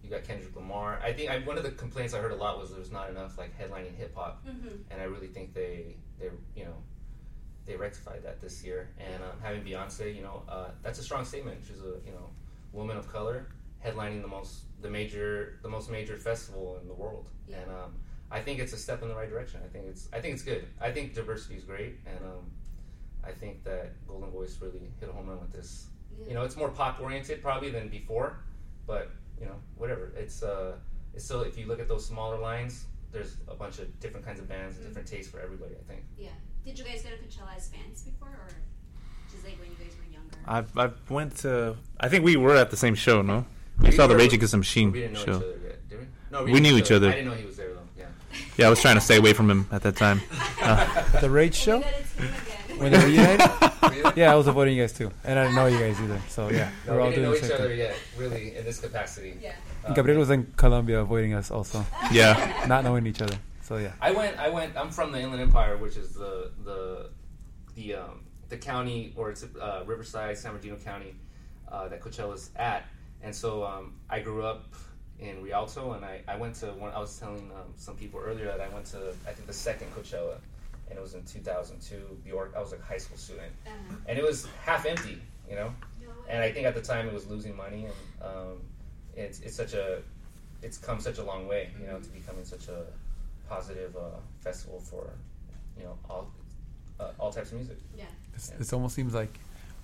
you 0.04 0.10
got 0.10 0.24
Kendrick 0.24 0.56
Lamar. 0.56 1.00
I 1.04 1.12
think 1.13 1.30
I, 1.30 1.39
one 1.39 1.58
of 1.58 1.63
the 1.63 1.72
complaints 1.72 2.13
I 2.13 2.20
heard 2.20 2.32
a 2.32 2.36
lot 2.36 2.60
was 2.60 2.72
there's 2.72 2.92
not 2.92 3.10
enough 3.10 3.38
like 3.38 3.58
headlining 3.60 3.96
hip 3.96 4.16
hop, 4.16 4.46
Mm-hmm. 4.46 4.68
and 4.92 5.01
I 5.01 5.06
really 5.06 5.27
think 5.27 5.54
they 5.54 5.96
they 6.20 6.30
you 6.56 6.66
know 6.66 6.75
they 7.66 7.75
rectified 7.75 8.24
that 8.24 8.39
this 8.39 8.63
year. 8.63 8.89
And 9.00 9.22
um, 9.24 9.39
having 9.42 9.62
Beyonce, 9.63 10.16
you 10.16 10.22
know, 10.22 10.44
uh, 10.48 10.70
that's 10.84 11.00
a 11.00 11.04
strong 11.04 11.25
statement. 11.25 11.58
She's 11.68 11.82
a 11.82 11.96
you 12.06 12.12
know 12.12 12.30
woman 12.74 12.98
of 12.98 13.12
color 13.12 13.48
headlining 13.84 14.22
the 14.22 14.27
most 14.27 14.62
the 14.82 14.89
major 14.89 15.60
the 15.62 15.70
most 15.70 15.89
major 15.92 16.18
festival 16.18 16.77
in 16.82 16.88
the 16.88 16.94
world, 16.94 17.27
Yeah. 17.48 17.58
and 17.62 17.72
um, 17.72 17.96
I 18.32 18.39
think 18.42 18.60
it's 18.60 18.74
a 18.74 18.77
step 18.77 19.01
in 19.01 19.08
the 19.10 19.16
right 19.16 19.30
direction. 19.30 19.60
I 19.66 19.68
think 19.70 19.86
it's 19.88 20.08
I 20.13 20.20
think 20.22 20.34
it's 20.36 20.44
good. 20.44 20.66
I 20.80 20.92
think 20.92 21.13
diversity 21.13 21.56
is 21.56 21.63
great, 21.63 22.00
and 22.06 22.20
um, 22.25 22.51
I 23.24 23.32
think 23.32 23.63
that 23.66 23.92
Goldenvoice 24.08 24.62
really 24.62 24.89
hit 25.00 25.10
a 25.10 25.12
home 25.12 25.27
run 25.27 25.39
with 25.42 25.51
this 25.51 25.88
you 26.27 26.34
know, 26.34 26.42
it's 26.42 26.56
more 26.56 26.70
pop 26.70 27.00
oriented 27.00 27.44
probably 27.44 27.70
than 27.70 27.89
before, 27.89 28.39
but 28.88 29.12
you 29.39 29.46
know, 29.48 29.56
whatever. 29.75 30.12
It's 30.17 30.44
uh, 30.44 30.74
it's 31.13 31.25
still 31.25 31.41
if 31.41 31.58
you 31.58 31.65
look 31.67 31.79
at 31.79 31.88
those 31.88 32.06
smaller 32.06 32.38
lines, 32.38 32.86
there's 33.12 33.38
a 33.48 33.56
bunch 33.56 33.79
of 33.79 34.00
different 34.00 34.25
kinds 34.25 34.39
of 34.39 34.48
bands 34.48 34.77
and 34.77 34.86
different 34.88 35.08
tastes 35.08 35.32
for 35.32 35.39
everybody. 35.39 35.75
I 35.75 35.91
think. 35.91 36.03
Yeah. 36.17 36.29
Did 36.65 36.77
you 36.79 36.86
guys 36.86 37.01
go 37.03 37.10
to 37.10 37.15
Coachella 37.15 37.56
as 37.56 37.70
fans 37.70 38.01
before, 38.03 38.27
or 38.29 38.50
just 39.32 39.44
like 39.46 39.58
when 39.60 39.70
you 39.70 39.75
guys 39.77 39.96
were 39.98 40.12
younger? 40.12 40.36
I've 40.46 40.77
I've 40.77 41.10
went 41.10 41.38
to. 41.38 41.75
I 42.00 42.10
think 42.10 42.24
we 42.25 42.36
were 42.36 42.56
at 42.56 42.72
the 42.72 42.77
same 42.77 42.96
show, 42.96 43.22
no? 43.22 43.46
We, 43.79 43.89
We 43.89 43.96
saw 43.96 44.08
the 44.08 44.15
Rage 44.17 44.34
Against 44.34 44.51
the 44.51 44.58
Machine 44.58 44.91
We 44.91 45.01
didn't 45.01 45.13
know 45.13 45.20
show. 45.25 45.38
each 45.38 45.44
other 45.44 45.60
yet, 45.63 45.89
did 45.89 46.00
we? 46.00 46.06
No, 46.32 46.44
We 46.44 46.60
knew 46.60 46.77
each 46.77 46.91
other. 46.91 47.10
I 47.10 47.12
didn't 47.12 47.27
know 47.29 47.36
he 47.36 47.46
was 47.46 47.58
there 47.58 47.74
though. 47.74 47.79
Yeah. 47.98 48.06
Yeah, 48.58 48.67
I 48.67 48.70
was 48.70 48.82
trying 48.82 48.96
to 48.96 49.01
stay 49.01 49.17
away 49.17 49.34
from 49.34 49.50
him 49.50 49.67
at 49.72 49.84
that 49.84 49.96
time. 49.96 50.22
The 51.22 51.29
Rage 51.29 51.56
Show. 51.56 51.84
My 52.79 52.89
God, 52.89 52.93
it's 52.93 53.03
him 53.03 53.10
again. 53.12 53.38
when 53.38 53.38
they 53.38 53.38
reunited. 53.38 53.51
Really? 53.88 54.13
yeah, 54.22 54.31
I 54.34 54.36
was 54.36 54.48
avoiding 54.48 54.75
you 54.75 54.84
guys 54.84 54.93
too, 54.93 55.12
and 55.24 55.39
I 55.39 55.43
didn't 55.43 55.55
know 55.55 55.65
you 55.67 55.79
guys 55.79 56.00
either. 56.01 56.19
So 56.29 56.50
yeah, 56.50 56.69
No, 56.86 56.93
we're 56.93 56.98
we 56.98 57.03
all 57.03 57.10
didn't 57.10 57.24
doing 57.24 57.24
know 57.24 57.31
the 57.31 57.38
each 57.38 57.43
same 57.43 57.55
other 57.57 57.69
thing. 57.69 57.77
yet, 57.77 57.96
really, 58.17 58.55
in 58.57 58.63
this 58.65 58.79
capacity. 58.79 59.38
Yeah. 59.41 59.53
Um, 59.86 59.93
Gabriel 59.93 60.19
was 60.19 60.29
in 60.29 60.51
Colombia 60.57 61.00
avoiding 61.01 61.34
us 61.34 61.50
also, 61.51 61.86
Yeah. 62.12 62.65
not 62.67 62.84
knowing 62.84 63.07
each 63.07 63.22
other. 63.22 63.38
So 63.62 63.77
yeah, 63.77 63.93
I 64.01 64.12
went. 64.12 64.38
I 64.38 64.50
went. 64.50 64.75
I'm 64.77 64.91
from 64.91 65.12
the 65.12 65.19
Inland 65.22 65.41
Empire, 65.41 65.77
which 65.77 65.96
is 65.98 66.13
the 66.13 66.51
the 66.63 67.10
the 67.75 67.96
um, 67.96 68.24
the 68.50 68.57
county, 68.57 69.13
or 69.15 69.29
it's 69.31 69.43
uh, 69.43 69.84
Riverside, 69.86 70.38
San 70.38 70.51
Bernardino 70.51 70.75
County, 70.77 71.15
uh, 71.72 71.88
that 71.88 72.01
Coachella's 72.01 72.50
at. 72.57 72.86
And 73.24 73.34
so 73.36 73.63
um, 73.63 73.93
I 74.10 74.19
grew 74.19 74.43
up 74.43 74.74
in 75.19 75.41
Rialto, 75.43 75.93
and 75.93 76.05
I, 76.05 76.22
I 76.27 76.36
went 76.38 76.55
to 76.55 76.67
one. 76.67 76.91
I 76.93 77.00
was 77.00 77.17
telling 77.17 77.50
um, 77.55 77.74
some 77.77 77.96
people 77.96 78.19
earlier 78.24 78.46
that 78.46 78.62
I 78.62 78.69
went 78.69 78.86
to 78.88 79.10
I 79.27 79.31
think 79.31 79.48
the 79.48 79.53
second 79.53 79.88
Coachella, 79.96 80.38
and 80.89 80.98
it 80.98 81.01
was 81.01 81.13
in 81.13 81.24
2002. 81.24 82.20
Bjork. 82.24 82.53
I 82.56 82.60
was 82.60 82.74
a 82.74 82.77
high 82.79 82.98
school 82.98 83.17
student, 83.17 83.51
and 84.08 84.17
it 84.17 84.24
was 84.24 84.48
half 84.63 84.86
empty, 84.86 85.22
you 85.50 85.56
know. 85.56 85.74
And 86.29 86.44
I 86.44 86.51
think 86.51 86.65
at 86.67 86.75
the 86.75 86.82
time 86.82 87.08
it 87.08 87.13
was 87.13 87.27
losing 87.27 87.56
money, 87.56 87.86
and 87.86 87.94
um, 88.22 88.62
it's 89.15 89.39
it's 89.41 89.56
such 89.56 89.74
a 89.74 90.01
it's 90.62 90.77
come 90.77 91.00
such 91.00 91.17
a 91.17 91.24
long 91.24 91.48
way, 91.48 91.70
you 91.79 91.88
know, 91.88 92.00
to 92.00 92.10
becoming 92.10 92.46
such 92.46 92.67
a 92.67 92.86
positive 93.48 93.96
uh, 93.96 94.17
festival 94.41 94.79
for 94.79 95.10
you 95.77 95.84
know 95.84 95.98
all 96.10 96.32
uh, 97.00 97.12
all 97.20 97.32
types 97.32 97.51
of 97.51 97.58
music. 97.58 97.77
it's, 98.36 98.51
it 98.60 98.74
almost 98.74 98.96
seems 98.96 99.13
like 99.13 99.39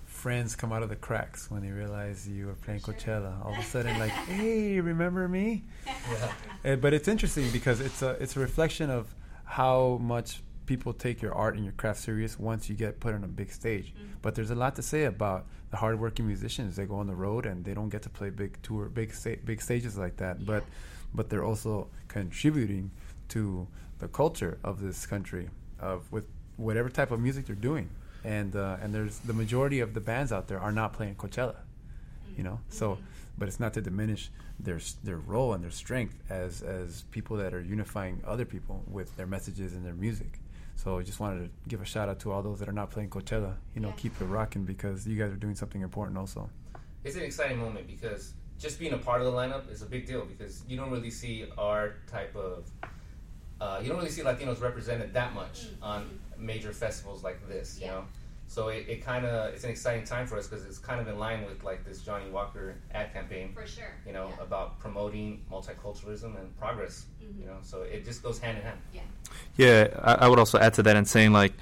friends 0.06 0.54
come 0.54 0.72
out 0.72 0.82
of 0.82 0.88
the 0.88 0.96
cracks 0.96 1.50
when 1.50 1.62
they 1.62 1.70
realize 1.70 2.28
you 2.28 2.48
are 2.48 2.54
playing 2.54 2.80
Coachella. 2.80 3.44
All 3.44 3.52
of 3.52 3.58
a 3.58 3.62
sudden, 3.62 3.98
like, 4.04 4.10
hey, 4.10 4.80
remember 4.80 5.28
me? 5.28 5.64
Uh, 6.64 6.76
but 6.76 6.94
it's 6.94 7.08
interesting 7.08 7.50
because 7.50 7.80
it's 7.80 8.02
a 8.02 8.10
it's 8.20 8.36
a 8.36 8.40
reflection 8.40 8.90
of 8.90 9.14
how 9.44 9.98
much 10.00 10.40
people 10.66 10.92
take 10.92 11.22
your 11.22 11.34
art 11.34 11.54
and 11.54 11.64
your 11.64 11.72
craft 11.74 12.00
serious 12.00 12.38
once 12.38 12.68
you 12.68 12.74
get 12.74 13.00
put 13.00 13.14
on 13.14 13.24
a 13.24 13.28
big 13.28 13.50
stage. 13.50 13.92
Mm-hmm. 13.94 14.14
But 14.22 14.34
there's 14.34 14.50
a 14.50 14.54
lot 14.54 14.74
to 14.76 14.82
say 14.82 15.04
about 15.04 15.46
the 15.70 15.76
hardworking 15.76 16.26
musicians. 16.26 16.76
They 16.76 16.86
go 16.86 16.96
on 16.96 17.06
the 17.06 17.14
road 17.14 17.46
and 17.46 17.64
they 17.64 17.74
don't 17.74 17.88
get 17.88 18.02
to 18.02 18.10
play 18.10 18.30
big 18.30 18.60
tour, 18.62 18.88
big 18.88 19.12
sta- 19.12 19.40
big 19.44 19.60
stages 19.60 19.98
like 19.98 20.16
that. 20.16 20.44
But 20.44 20.64
but 21.14 21.28
they're 21.30 21.44
also 21.44 21.88
contributing 22.08 22.90
to 23.28 23.66
the 23.98 24.08
culture 24.08 24.58
of 24.64 24.80
this 24.80 25.06
country 25.06 25.48
of 25.80 26.10
with 26.12 26.24
whatever 26.56 26.88
type 26.88 27.10
of 27.10 27.20
music 27.20 27.46
they're 27.46 27.56
doing. 27.56 27.90
And 28.24 28.56
uh, 28.56 28.78
and 28.80 28.94
there's 28.94 29.18
the 29.18 29.34
majority 29.34 29.80
of 29.80 29.94
the 29.94 30.00
bands 30.00 30.32
out 30.32 30.48
there 30.48 30.60
are 30.60 30.72
not 30.72 30.92
playing 30.92 31.16
Coachella 31.16 31.56
you 32.36 32.42
know 32.42 32.52
mm-hmm. 32.52 32.72
so 32.72 32.92
mm-hmm. 32.92 33.02
but 33.38 33.48
it's 33.48 33.60
not 33.60 33.72
to 33.74 33.80
diminish 33.80 34.30
their 34.58 34.80
their 35.02 35.16
role 35.18 35.52
and 35.52 35.62
their 35.62 35.70
strength 35.70 36.14
as 36.30 36.62
as 36.62 37.02
people 37.10 37.36
that 37.36 37.52
are 37.52 37.60
unifying 37.60 38.20
other 38.26 38.44
people 38.44 38.82
with 38.86 39.16
their 39.16 39.26
messages 39.26 39.74
and 39.74 39.84
their 39.84 39.94
music 39.94 40.38
so 40.76 40.98
I 40.98 41.02
just 41.02 41.20
wanted 41.20 41.44
to 41.44 41.50
give 41.68 41.80
a 41.80 41.84
shout 41.84 42.08
out 42.08 42.20
to 42.20 42.32
all 42.32 42.42
those 42.42 42.58
that 42.60 42.68
are 42.68 42.72
not 42.72 42.90
playing 42.90 43.10
Coachella 43.10 43.54
you 43.74 43.80
know 43.80 43.92
keep 43.96 44.20
it 44.20 44.24
rocking 44.24 44.64
because 44.64 45.06
you 45.06 45.16
guys 45.18 45.32
are 45.32 45.36
doing 45.36 45.54
something 45.54 45.82
important 45.82 46.18
also 46.18 46.48
It's 47.04 47.16
an 47.16 47.22
exciting 47.22 47.58
moment 47.58 47.86
because 47.86 48.32
just 48.58 48.78
being 48.78 48.92
a 48.92 48.98
part 48.98 49.20
of 49.20 49.26
the 49.26 49.32
lineup 49.32 49.70
is 49.70 49.82
a 49.82 49.86
big 49.86 50.06
deal 50.06 50.24
because 50.24 50.62
you 50.68 50.76
don't 50.76 50.90
really 50.90 51.10
see 51.10 51.46
our 51.58 51.94
type 52.10 52.34
of 52.36 52.66
uh, 53.60 53.78
you 53.82 53.88
don't 53.88 53.98
really 53.98 54.10
see 54.10 54.22
Latinos 54.22 54.60
represented 54.60 55.12
that 55.14 55.32
much 55.34 55.66
on 55.80 56.18
major 56.36 56.72
festivals 56.72 57.22
like 57.22 57.46
this, 57.48 57.78
you 57.80 57.86
Yeah. 57.86 57.92
know. 57.92 58.04
So 58.46 58.68
it, 58.68 58.86
it 58.88 59.04
kind 59.04 59.24
of 59.26 59.52
it's 59.54 59.64
an 59.64 59.70
exciting 59.70 60.04
time 60.04 60.26
for 60.26 60.38
us 60.38 60.46
because 60.46 60.64
it's 60.64 60.78
kind 60.78 61.00
of 61.00 61.08
in 61.08 61.18
line 61.18 61.44
with 61.44 61.64
like 61.64 61.84
this 61.84 62.02
Johnnie 62.02 62.30
Walker 62.30 62.76
ad 62.92 63.12
campaign, 63.12 63.52
For 63.52 63.66
sure. 63.66 63.92
you 64.06 64.12
know, 64.12 64.28
Yeah. 64.28 64.44
about 64.44 64.78
promoting 64.78 65.42
multiculturalism 65.50 66.38
and 66.38 66.56
progress, 66.58 67.06
mm-hmm. 67.22 67.40
you 67.40 67.46
know. 67.46 67.56
So 67.62 67.82
it 67.82 68.04
just 68.04 68.22
goes 68.22 68.38
hand 68.38 68.58
in 68.58 68.64
hand. 68.64 68.78
Yeah. 68.92 69.00
Yeah, 69.56 70.00
I, 70.02 70.26
I 70.26 70.28
would 70.28 70.38
also 70.38 70.58
add 70.58 70.74
to 70.74 70.82
that 70.84 70.96
and 70.96 71.06
saying 71.08 71.32
like, 71.32 71.52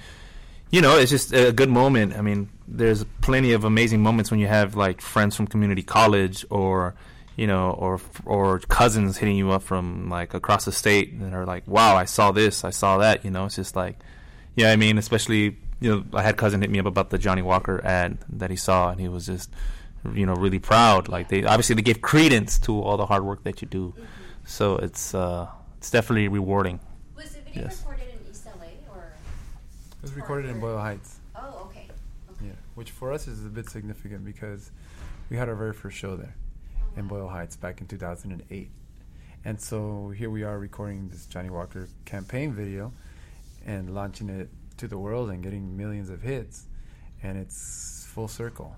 you 0.71 0.81
know, 0.81 0.97
it's 0.97 1.09
just 1.11 1.33
a 1.33 1.51
good 1.51 1.69
moment. 1.69 2.15
I 2.15 2.21
mean, 2.21 2.49
there's 2.67 3.03
plenty 3.21 3.53
of 3.53 3.63
amazing 3.63 4.01
moments 4.01 4.29
when 4.31 4.39
you 4.39 4.47
have 4.47 4.75
like 4.75 5.01
friends 5.01 5.35
from 5.35 5.47
community 5.47 5.83
college 5.83 6.45
or, 6.49 6.95
you 7.35 7.47
know, 7.47 7.71
or 7.71 7.99
or 8.25 8.59
cousins 8.59 9.17
hitting 9.17 9.35
you 9.37 9.51
up 9.51 9.63
from 9.63 10.09
like 10.09 10.33
across 10.33 10.65
the 10.65 10.71
state 10.71 11.19
that 11.21 11.33
are 11.33 11.45
like, 11.45 11.67
wow, 11.67 11.95
I 11.95 12.05
saw 12.05 12.31
this, 12.31 12.63
I 12.63 12.69
saw 12.71 12.97
that. 12.99 13.23
You 13.25 13.31
know, 13.31 13.45
it's 13.45 13.55
just 13.55 13.75
like, 13.75 13.97
yeah, 14.55 14.71
I 14.71 14.75
mean, 14.75 14.97
especially 14.97 15.57
you 15.83 15.89
know, 15.91 16.03
I 16.13 16.21
had 16.23 16.37
cousin 16.37 16.61
hit 16.61 16.69
me 16.69 16.79
up 16.79 16.85
about 16.85 17.09
the 17.09 17.17
Johnnie 17.17 17.41
Walker 17.41 17.83
ad 17.83 18.17
that 18.29 18.49
he 18.49 18.55
saw, 18.55 18.89
and 18.91 18.99
he 19.01 19.07
was 19.09 19.25
just, 19.25 19.49
you 20.13 20.25
know, 20.25 20.33
really 20.35 20.59
proud. 20.59 21.09
Like 21.09 21.27
they 21.29 21.43
obviously 21.43 21.75
they 21.75 21.81
gave 21.81 22.01
credence 22.01 22.57
to 22.59 22.71
all 22.81 22.97
the 22.97 23.05
hard 23.05 23.23
work 23.25 23.43
that 23.43 23.61
you 23.61 23.67
do, 23.67 23.93
so 24.45 24.77
it's 24.77 25.13
uh, 25.13 25.47
it's 25.77 25.91
definitely 25.91 26.27
rewarding. 26.29 26.79
Was 27.15 27.31
the 27.35 27.41
video 27.41 27.63
Yes. 27.63 27.79
recorded 27.81 28.07
in 28.15 28.31
East 28.31 28.45
LA 28.45 28.69
or? 28.95 29.03
it 29.97 30.01
was 30.01 30.13
recorded 30.13 30.49
in 30.49 30.59
Boyle 30.59 30.79
Heights 30.79 31.19
Oh, 31.35 31.67
okay. 31.69 31.87
okay. 32.31 32.45
yeah 32.47 32.51
which 32.75 32.91
for 32.91 33.11
us 33.13 33.27
is 33.27 33.45
a 33.45 33.49
bit 33.49 33.69
significant 33.69 34.25
because 34.25 34.71
we 35.29 35.37
had 35.37 35.47
our 35.49 35.55
very 35.55 35.73
first 35.73 35.95
show 35.97 36.15
there 36.15 36.35
in 36.97 37.07
Boyle 37.07 37.27
Heights 37.29 37.55
back 37.55 37.79
in 37.81 37.87
2008 37.87 38.69
and 39.45 39.59
so 39.61 40.09
here 40.17 40.29
we 40.29 40.43
are 40.43 40.57
recording 40.57 41.09
this 41.09 41.25
Johnnie 41.27 41.49
Walker 41.51 41.87
campaign 42.05 42.53
video 42.53 42.91
and 43.65 43.93
launching 43.93 44.29
it 44.29 44.49
to 44.77 44.87
the 44.87 44.97
world 44.97 45.29
and 45.29 45.43
getting 45.43 45.75
millions 45.77 46.09
of 46.09 46.21
hits 46.21 46.65
and 47.21 47.37
it's 47.37 48.05
full 48.09 48.27
circle 48.27 48.75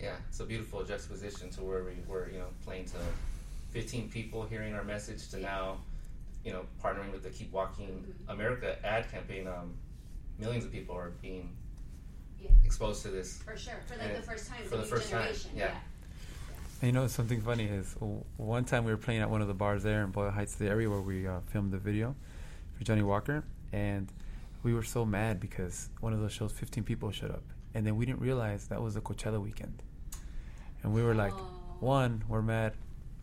Yeah, 0.00 0.14
it's 0.28 0.40
a 0.40 0.44
beautiful 0.44 0.84
juxtaposition 0.84 1.50
to 1.50 1.62
where 1.62 1.82
we 1.84 1.96
were, 2.06 2.28
you 2.30 2.38
know, 2.38 2.46
playing 2.64 2.84
to 2.86 2.96
15 3.70 4.08
people 4.10 4.44
hearing 4.44 4.74
our 4.74 4.84
message 4.84 5.28
to 5.30 5.38
now, 5.40 5.78
you 6.44 6.52
know, 6.52 6.62
partnering 6.82 7.10
with 7.12 7.22
the 7.24 7.30
Keep 7.30 7.52
Walking 7.52 8.04
America 8.28 8.76
ad 8.86 9.10
campaign. 9.10 9.46
Um, 9.48 9.74
millions 10.38 10.64
of 10.64 10.70
people 10.72 10.94
are 10.96 11.10
being 11.20 11.50
Yeah. 12.40 12.50
exposed 12.64 13.02
to 13.02 13.08
this. 13.08 13.38
For 13.42 13.56
sure. 13.56 13.74
For 13.88 13.96
like 13.96 14.06
And 14.08 14.16
the 14.16 14.22
first 14.22 14.46
time. 14.48 14.62
for 14.64 14.76
the 14.76 14.82
new 14.82 14.88
first 14.88 15.10
time, 15.10 15.20
generation. 15.22 15.50
yeah. 15.56 15.74
And 16.80 16.86
you 16.86 16.92
know 16.92 17.08
something 17.08 17.40
funny 17.40 17.64
is 17.64 17.96
one 18.36 18.64
time 18.64 18.84
we 18.84 18.92
were 18.92 18.96
playing 18.96 19.20
at 19.20 19.28
one 19.28 19.42
of 19.42 19.48
the 19.48 19.54
bars 19.54 19.82
there 19.82 20.04
in 20.04 20.10
Boyle 20.12 20.30
Heights, 20.30 20.54
the 20.54 20.68
area 20.68 20.88
where 20.88 21.00
we 21.00 21.26
uh, 21.26 21.40
filmed 21.52 21.72
the 21.72 21.78
video 21.78 22.14
for 22.76 22.84
Johnnie 22.84 23.02
Walker, 23.02 23.42
and 23.72 24.06
we 24.62 24.74
were 24.74 24.82
so 24.82 25.04
mad 25.04 25.40
because 25.40 25.88
one 26.00 26.12
of 26.12 26.20
those 26.20 26.32
shows, 26.32 26.52
15 26.52 26.84
people 26.84 27.10
showed 27.10 27.30
up, 27.30 27.42
and 27.74 27.86
then 27.86 27.96
we 27.96 28.06
didn't 28.06 28.20
realize 28.20 28.68
that 28.68 28.80
was 28.82 28.94
the 28.94 29.00
Coachella 29.00 29.40
weekend, 29.40 29.82
and 30.82 30.92
we 30.94 31.02
were 31.02 31.14
like, 31.14 31.32
Oh. 31.34 31.46
one, 31.80 32.24
we're 32.28 32.42
mad, 32.42 32.74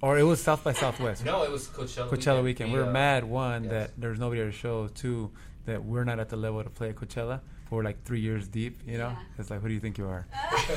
or 0.02 0.17
it 0.17 0.24
was 0.24 0.41
South 0.41 0.63
by 0.63 0.74
Southwest, 0.74 1.26
No, 1.26 1.43
it 1.43 1.52
was 1.52 1.67
Coachella. 1.67 2.10
Coachella 2.10 2.43
weekend. 2.43 2.71
We 2.71 2.78
We, 2.80 2.86
were 2.86 2.91
mad 2.91 3.24
one 3.24 3.63
yes. 3.63 3.71
that 3.71 3.91
there's 3.98 4.19
nobody 4.19 4.41
at 4.41 4.48
the 4.48 4.52
show, 4.52 4.88
two 4.88 5.32
that 5.65 5.84
we're 5.84 6.04
not 6.04 6.19
at 6.19 6.30
the 6.30 6.38
level 6.38 6.63
to 6.63 6.69
play 6.69 6.89
at 6.89 6.95
Coachella. 6.95 7.39
But 7.67 7.71
we're 7.78 7.84
like 7.84 8.04
three 8.04 8.19
years 8.19 8.48
deep, 8.48 8.78
you 8.86 9.00
know. 9.00 9.08
Yeah. 9.10 9.39
It's 9.39 9.50
like, 9.50 9.60
who 9.62 9.67
do 9.67 9.74
you 9.74 9.80
think 9.80 9.98
you 9.98 10.06
are? 10.08 10.28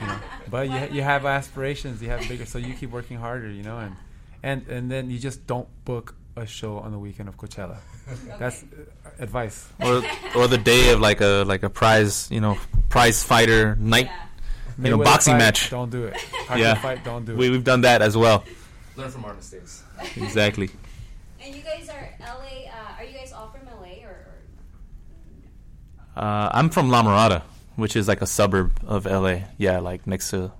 you 0.00 0.06
know? 0.06 0.18
But 0.50 0.70
you, 0.70 0.96
you 0.96 1.02
have 1.02 1.26
aspirations, 1.26 2.00
you 2.00 2.08
have 2.08 2.26
bigger, 2.26 2.46
so 2.46 2.56
you 2.56 2.72
keep 2.72 2.90
working 2.90 3.18
harder, 3.18 3.50
you 3.50 3.62
know, 3.62 3.76
and 3.78 3.94
and 4.42 4.66
and 4.68 4.90
then 4.90 5.10
you 5.10 5.18
just 5.18 5.46
don't 5.46 5.68
book 5.84 6.14
a 6.36 6.46
show 6.46 6.78
on 6.78 6.92
the 6.92 6.98
weekend 6.98 7.28
of 7.28 7.36
Coachella. 7.36 7.76
That's 8.38 8.62
uh, 8.62 9.10
advice. 9.18 9.68
or 9.80 10.02
or 10.34 10.48
the 10.48 10.58
day 10.58 10.92
of 10.92 11.00
like 11.00 11.20
a 11.20 11.44
like 11.46 11.62
a 11.62 11.68
prize 11.70 12.30
you 12.30 12.40
know 12.40 12.56
prize 12.88 13.22
fighter 13.22 13.76
night 13.76 14.06
Yeah. 14.06 14.84
you 14.84 14.90
know 14.96 15.04
boxing 15.04 15.34
fight, 15.34 15.38
match 15.38 15.70
Don't 15.70 15.90
do 15.90 16.04
it. 16.06 16.14
Hardcore 16.48 16.58
yeah 16.58 16.74
fight, 16.74 17.04
don't 17.04 17.24
do 17.26 17.36
we, 17.36 17.46
it. 17.46 17.50
we've 17.50 17.64
done 17.64 17.82
that 17.82 18.00
as 18.02 18.16
well 18.16 18.44
Learn 18.96 19.10
from 19.10 19.24
our 19.26 19.34
mistakes. 19.34 19.82
exactly 20.16 20.70
And 21.44 21.54
you 21.54 21.62
guys 21.62 21.88
are 21.90 22.08
LA. 22.20 22.70
Uh, 22.70 22.98
are 22.98 23.04
you 23.04 23.12
guys 23.12 23.32
all 23.32 23.48
from 23.48 23.66
LA 23.66 24.02
or? 24.08 24.16
or 26.16 26.22
uh, 26.22 26.50
I'm 26.52 26.70
from 26.70 26.88
La 26.90 27.02
Mirada 27.02 27.42
which 27.76 27.94
is 27.96 28.08
like 28.08 28.22
a 28.22 28.26
suburb 28.26 28.72
of 28.86 29.04
LA 29.06 29.40
yeah 29.58 29.78
like 29.80 30.06
next 30.06 30.30
to 30.30 30.50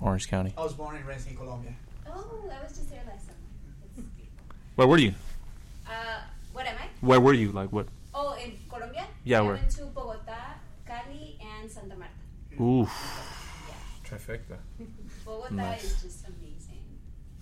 Orange 0.00 0.28
County 0.28 0.52
I 0.58 0.62
was 0.62 0.72
born 0.74 0.96
and 0.96 1.06
raised 1.06 1.28
in 1.28 1.36
Colombia. 1.36 1.72
oh, 2.08 2.50
I 2.50 2.62
was 2.64 2.72
just 2.76 2.90
there 2.90 3.02
last 3.06 3.26
summer. 3.26 3.38
That's 3.96 4.08
beautiful. 4.18 4.46
Where 4.82 4.88
were 4.88 4.98
you 4.98 5.14
Uh, 5.86 6.20
what 6.52 6.66
am 6.66 6.76
I? 6.76 6.86
where 7.06 7.20
were 7.20 7.32
you 7.34 7.52
like 7.52 7.70
what 7.72 7.86
Oh, 8.14 8.34
in 8.34 8.52
Colombia. 8.68 9.06
Yeah, 9.24 9.38
I 9.38 9.42
where? 9.42 9.54
went 9.54 9.70
to 9.70 9.86
Bogota, 9.86 10.54
Cali, 10.86 11.38
and 11.40 11.70
Santa 11.70 11.96
Marta. 11.96 12.12
oof 12.60 12.90
Trifecta. 14.04 14.58
Bogota 15.24 15.54
Nice. 15.54 15.84
is 15.84 16.02
just 16.02 16.26
amazing. 16.26 16.82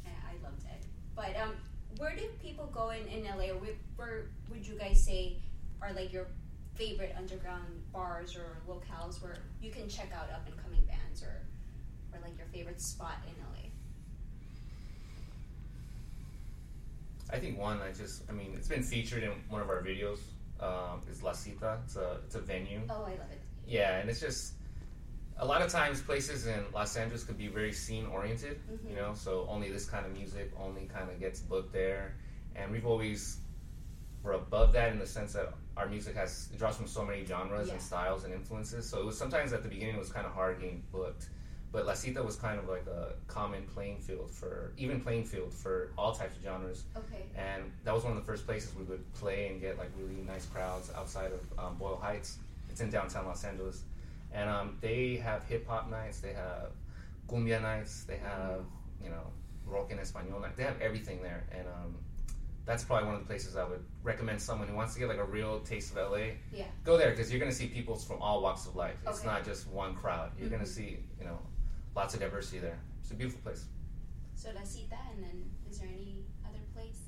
I, 0.06 0.10
I 0.30 0.44
loved 0.44 0.62
it. 0.64 0.84
But 1.16 1.34
um, 1.42 1.54
where 1.98 2.14
do 2.14 2.22
people 2.42 2.66
go 2.72 2.90
in, 2.90 3.06
in 3.08 3.24
LA? 3.24 3.50
Or 3.50 3.58
where, 3.58 3.74
where 3.96 4.22
would 4.50 4.64
you 4.66 4.74
guys 4.78 5.02
say 5.02 5.36
are 5.82 5.92
like 5.92 6.12
your 6.12 6.26
favorite 6.74 7.14
underground 7.18 7.66
bars 7.92 8.36
or 8.36 8.58
locales 8.68 9.20
where 9.22 9.38
you 9.60 9.70
can 9.72 9.88
check 9.88 10.10
out 10.14 10.30
up 10.30 10.46
and 10.46 10.56
coming 10.62 10.82
bands 10.86 11.22
or, 11.24 11.42
or 12.12 12.20
like 12.22 12.36
your 12.38 12.46
favorite 12.52 12.80
spot 12.80 13.16
in 13.26 13.34
LA? 13.42 13.69
I 17.32 17.38
think 17.38 17.58
one, 17.58 17.80
I 17.80 17.92
just, 17.92 18.22
I 18.28 18.32
mean, 18.32 18.54
it's 18.56 18.68
been 18.68 18.82
featured 18.82 19.22
in 19.22 19.30
one 19.48 19.60
of 19.62 19.68
our 19.68 19.82
videos. 19.82 20.18
Um, 20.60 21.00
is 21.10 21.22
La 21.22 21.32
Cita. 21.32 21.78
It's 21.86 21.96
a, 21.96 22.18
it's 22.26 22.34
a 22.34 22.40
venue. 22.40 22.82
Oh, 22.90 23.04
I 23.04 23.10
love 23.10 23.30
it. 23.32 23.40
Yeah, 23.66 23.98
and 23.98 24.10
it's 24.10 24.20
just 24.20 24.52
a 25.38 25.46
lot 25.46 25.62
of 25.62 25.70
times 25.72 26.02
places 26.02 26.46
in 26.46 26.60
Los 26.74 26.96
Angeles 26.96 27.24
could 27.24 27.38
be 27.38 27.48
very 27.48 27.72
scene 27.72 28.04
oriented, 28.06 28.60
you 28.86 28.94
know. 28.94 29.14
So 29.14 29.46
only 29.48 29.70
this 29.70 29.86
kind 29.88 30.04
of 30.04 30.12
music 30.12 30.52
only 30.62 30.82
kind 30.84 31.08
of 31.08 31.18
gets 31.18 31.40
booked 31.40 31.72
there, 31.72 32.14
and 32.56 32.70
we've 32.70 32.84
always 32.84 33.38
we're 34.22 34.32
above 34.32 34.74
that 34.74 34.92
in 34.92 34.98
the 34.98 35.06
sense 35.06 35.32
that 35.32 35.54
our 35.78 35.86
music 35.88 36.14
has 36.14 36.50
it 36.52 36.58
draws 36.58 36.76
from 36.76 36.86
so 36.86 37.06
many 37.06 37.24
genres 37.24 37.68
Yeah. 37.68 37.74
and 37.74 37.82
styles 37.82 38.24
and 38.24 38.34
influences. 38.34 38.86
So 38.86 39.00
it 39.00 39.06
was 39.06 39.16
sometimes 39.16 39.54
at 39.54 39.62
the 39.62 39.68
beginning 39.70 39.94
it 39.94 39.98
was 39.98 40.12
kind 40.12 40.26
of 40.26 40.32
hard 40.34 40.60
getting 40.60 40.82
booked, 40.92 41.30
but 41.72 41.86
La 41.86 41.94
Cita 41.94 42.22
was 42.22 42.36
kind 42.36 42.58
of 42.58 42.68
like 42.68 42.86
a 42.86 43.14
common 43.28 43.62
playing 43.74 43.98
field 44.00 44.30
for 44.30 44.72
even 44.76 45.00
playing 45.00 45.24
field 45.24 45.52
for 45.54 45.92
all 45.96 46.12
types 46.12 46.36
of 46.36 46.42
genres. 46.42 46.84
Okay. 46.96 47.22
And 47.36 47.70
that 47.84 47.94
was 47.94 48.02
one 48.02 48.12
of 48.12 48.18
the 48.18 48.24
first 48.24 48.44
places 48.46 48.74
we 48.74 48.82
would 48.84 49.04
play 49.14 49.48
and 49.48 49.60
get 49.60 49.78
like 49.78 49.90
really 49.98 50.22
nice 50.22 50.46
crowds 50.46 50.90
outside 50.96 51.30
of 51.32 51.58
um, 51.64 51.76
Boyle 51.76 51.96
Heights. 52.02 52.38
It's 52.68 52.80
in 52.80 52.90
downtown 52.90 53.26
Los 53.26 53.44
Angeles, 53.44 53.82
and 54.32 54.48
um, 54.48 54.78
they 54.80 55.16
have 55.16 55.44
hip 55.44 55.66
hop 55.68 55.90
nights. 55.90 56.20
They 56.20 56.32
have 56.32 56.70
cumbia 57.28 57.60
nights. 57.60 58.04
They 58.04 58.16
have 58.18 58.60
you 59.02 59.10
know 59.10 59.26
rock 59.66 59.88
en 59.92 59.98
español 59.98 60.40
night. 60.40 60.56
They 60.56 60.64
have 60.64 60.80
everything 60.80 61.22
there, 61.22 61.44
and 61.52 61.66
um, 61.66 61.94
that's 62.66 62.84
probably 62.84 63.06
one 63.06 63.14
of 63.16 63.20
the 63.22 63.26
places 63.26 63.56
I 63.56 63.64
would 63.64 63.82
recommend 64.04 64.40
someone 64.40 64.68
who 64.68 64.74
wants 64.76 64.94
to 64.94 65.00
get 65.00 65.08
like 65.08 65.18
a 65.18 65.24
real 65.24 65.60
taste 65.60 65.92
of 65.96 66.12
LA. 66.12 66.18
Yeah. 66.52 66.64
Go 66.84 66.96
there 66.96 67.10
because 67.10 67.30
you're 67.32 67.40
going 67.40 67.50
to 67.50 67.56
see 67.56 67.66
people 67.66 67.96
from 67.96 68.20
all 68.22 68.40
walks 68.42 68.66
of 68.66 68.76
life. 68.76 68.94
It's 69.02 69.08
Okay. 69.20 69.28
Mm-hmm. 69.28 69.36
not 69.38 69.44
just 69.44 69.68
one 69.68 69.94
crowd. 69.94 70.30
You're 70.38 70.48
going 70.50 70.62
to 70.62 70.68
see 70.68 70.98
you 71.18 71.24
know 71.24 71.38
lots 71.94 72.14
of 72.14 72.20
diversity 72.20 72.58
there. 72.58 72.78
It's 73.02 73.10
a 73.10 73.14
beautiful 73.14 73.40
place. 73.42 73.64
So 74.34 74.50
La 74.54 74.62
Cita, 74.64 74.96
and 75.14 75.22
then 75.22 75.44
is 75.70 75.78
there 75.78 75.88
any 75.88 76.24
other 76.46 76.58
place? 76.74 77.00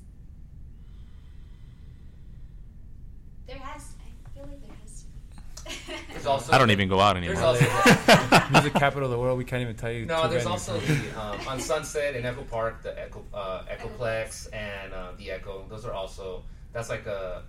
There 3.47 3.57
has. 3.57 3.93
I 4.25 4.29
feel 4.37 4.47
like 4.47 4.61
there 4.61 4.75
has. 4.81 5.05
There's 6.11 6.25
also 6.25 6.51
I 6.51 6.57
don't 6.57 6.71
even 6.71 6.89
go 6.89 6.99
out 6.99 7.15
anymore. 7.15 7.35
There's 7.35 7.61
anymore. 7.61 7.81
also 7.85 8.47
Music 8.51 8.73
capital 8.73 9.05
of 9.05 9.11
the 9.11 9.17
world. 9.17 9.37
We 9.37 9.45
can't 9.45 9.61
even 9.61 9.75
tell 9.75 9.91
you. 9.91 10.05
No, 10.05 10.23
two 10.23 10.29
there's 10.29 10.45
also 10.45 10.77
the 10.79 11.19
um, 11.19 11.39
on 11.47 11.59
Sunset 11.59 12.15
in 12.15 12.25
Echo 12.25 12.43
Park, 12.43 12.83
the 12.83 12.99
Echo 12.99 13.25
uh, 13.33 13.63
Echoplex 13.71 14.53
and 14.53 14.93
uh, 14.93 15.11
the 15.17 15.31
Echo. 15.31 15.65
Those 15.69 15.85
are 15.85 15.93
also 15.93 16.43
that's 16.73 16.89
like 16.89 17.05
a 17.05 17.43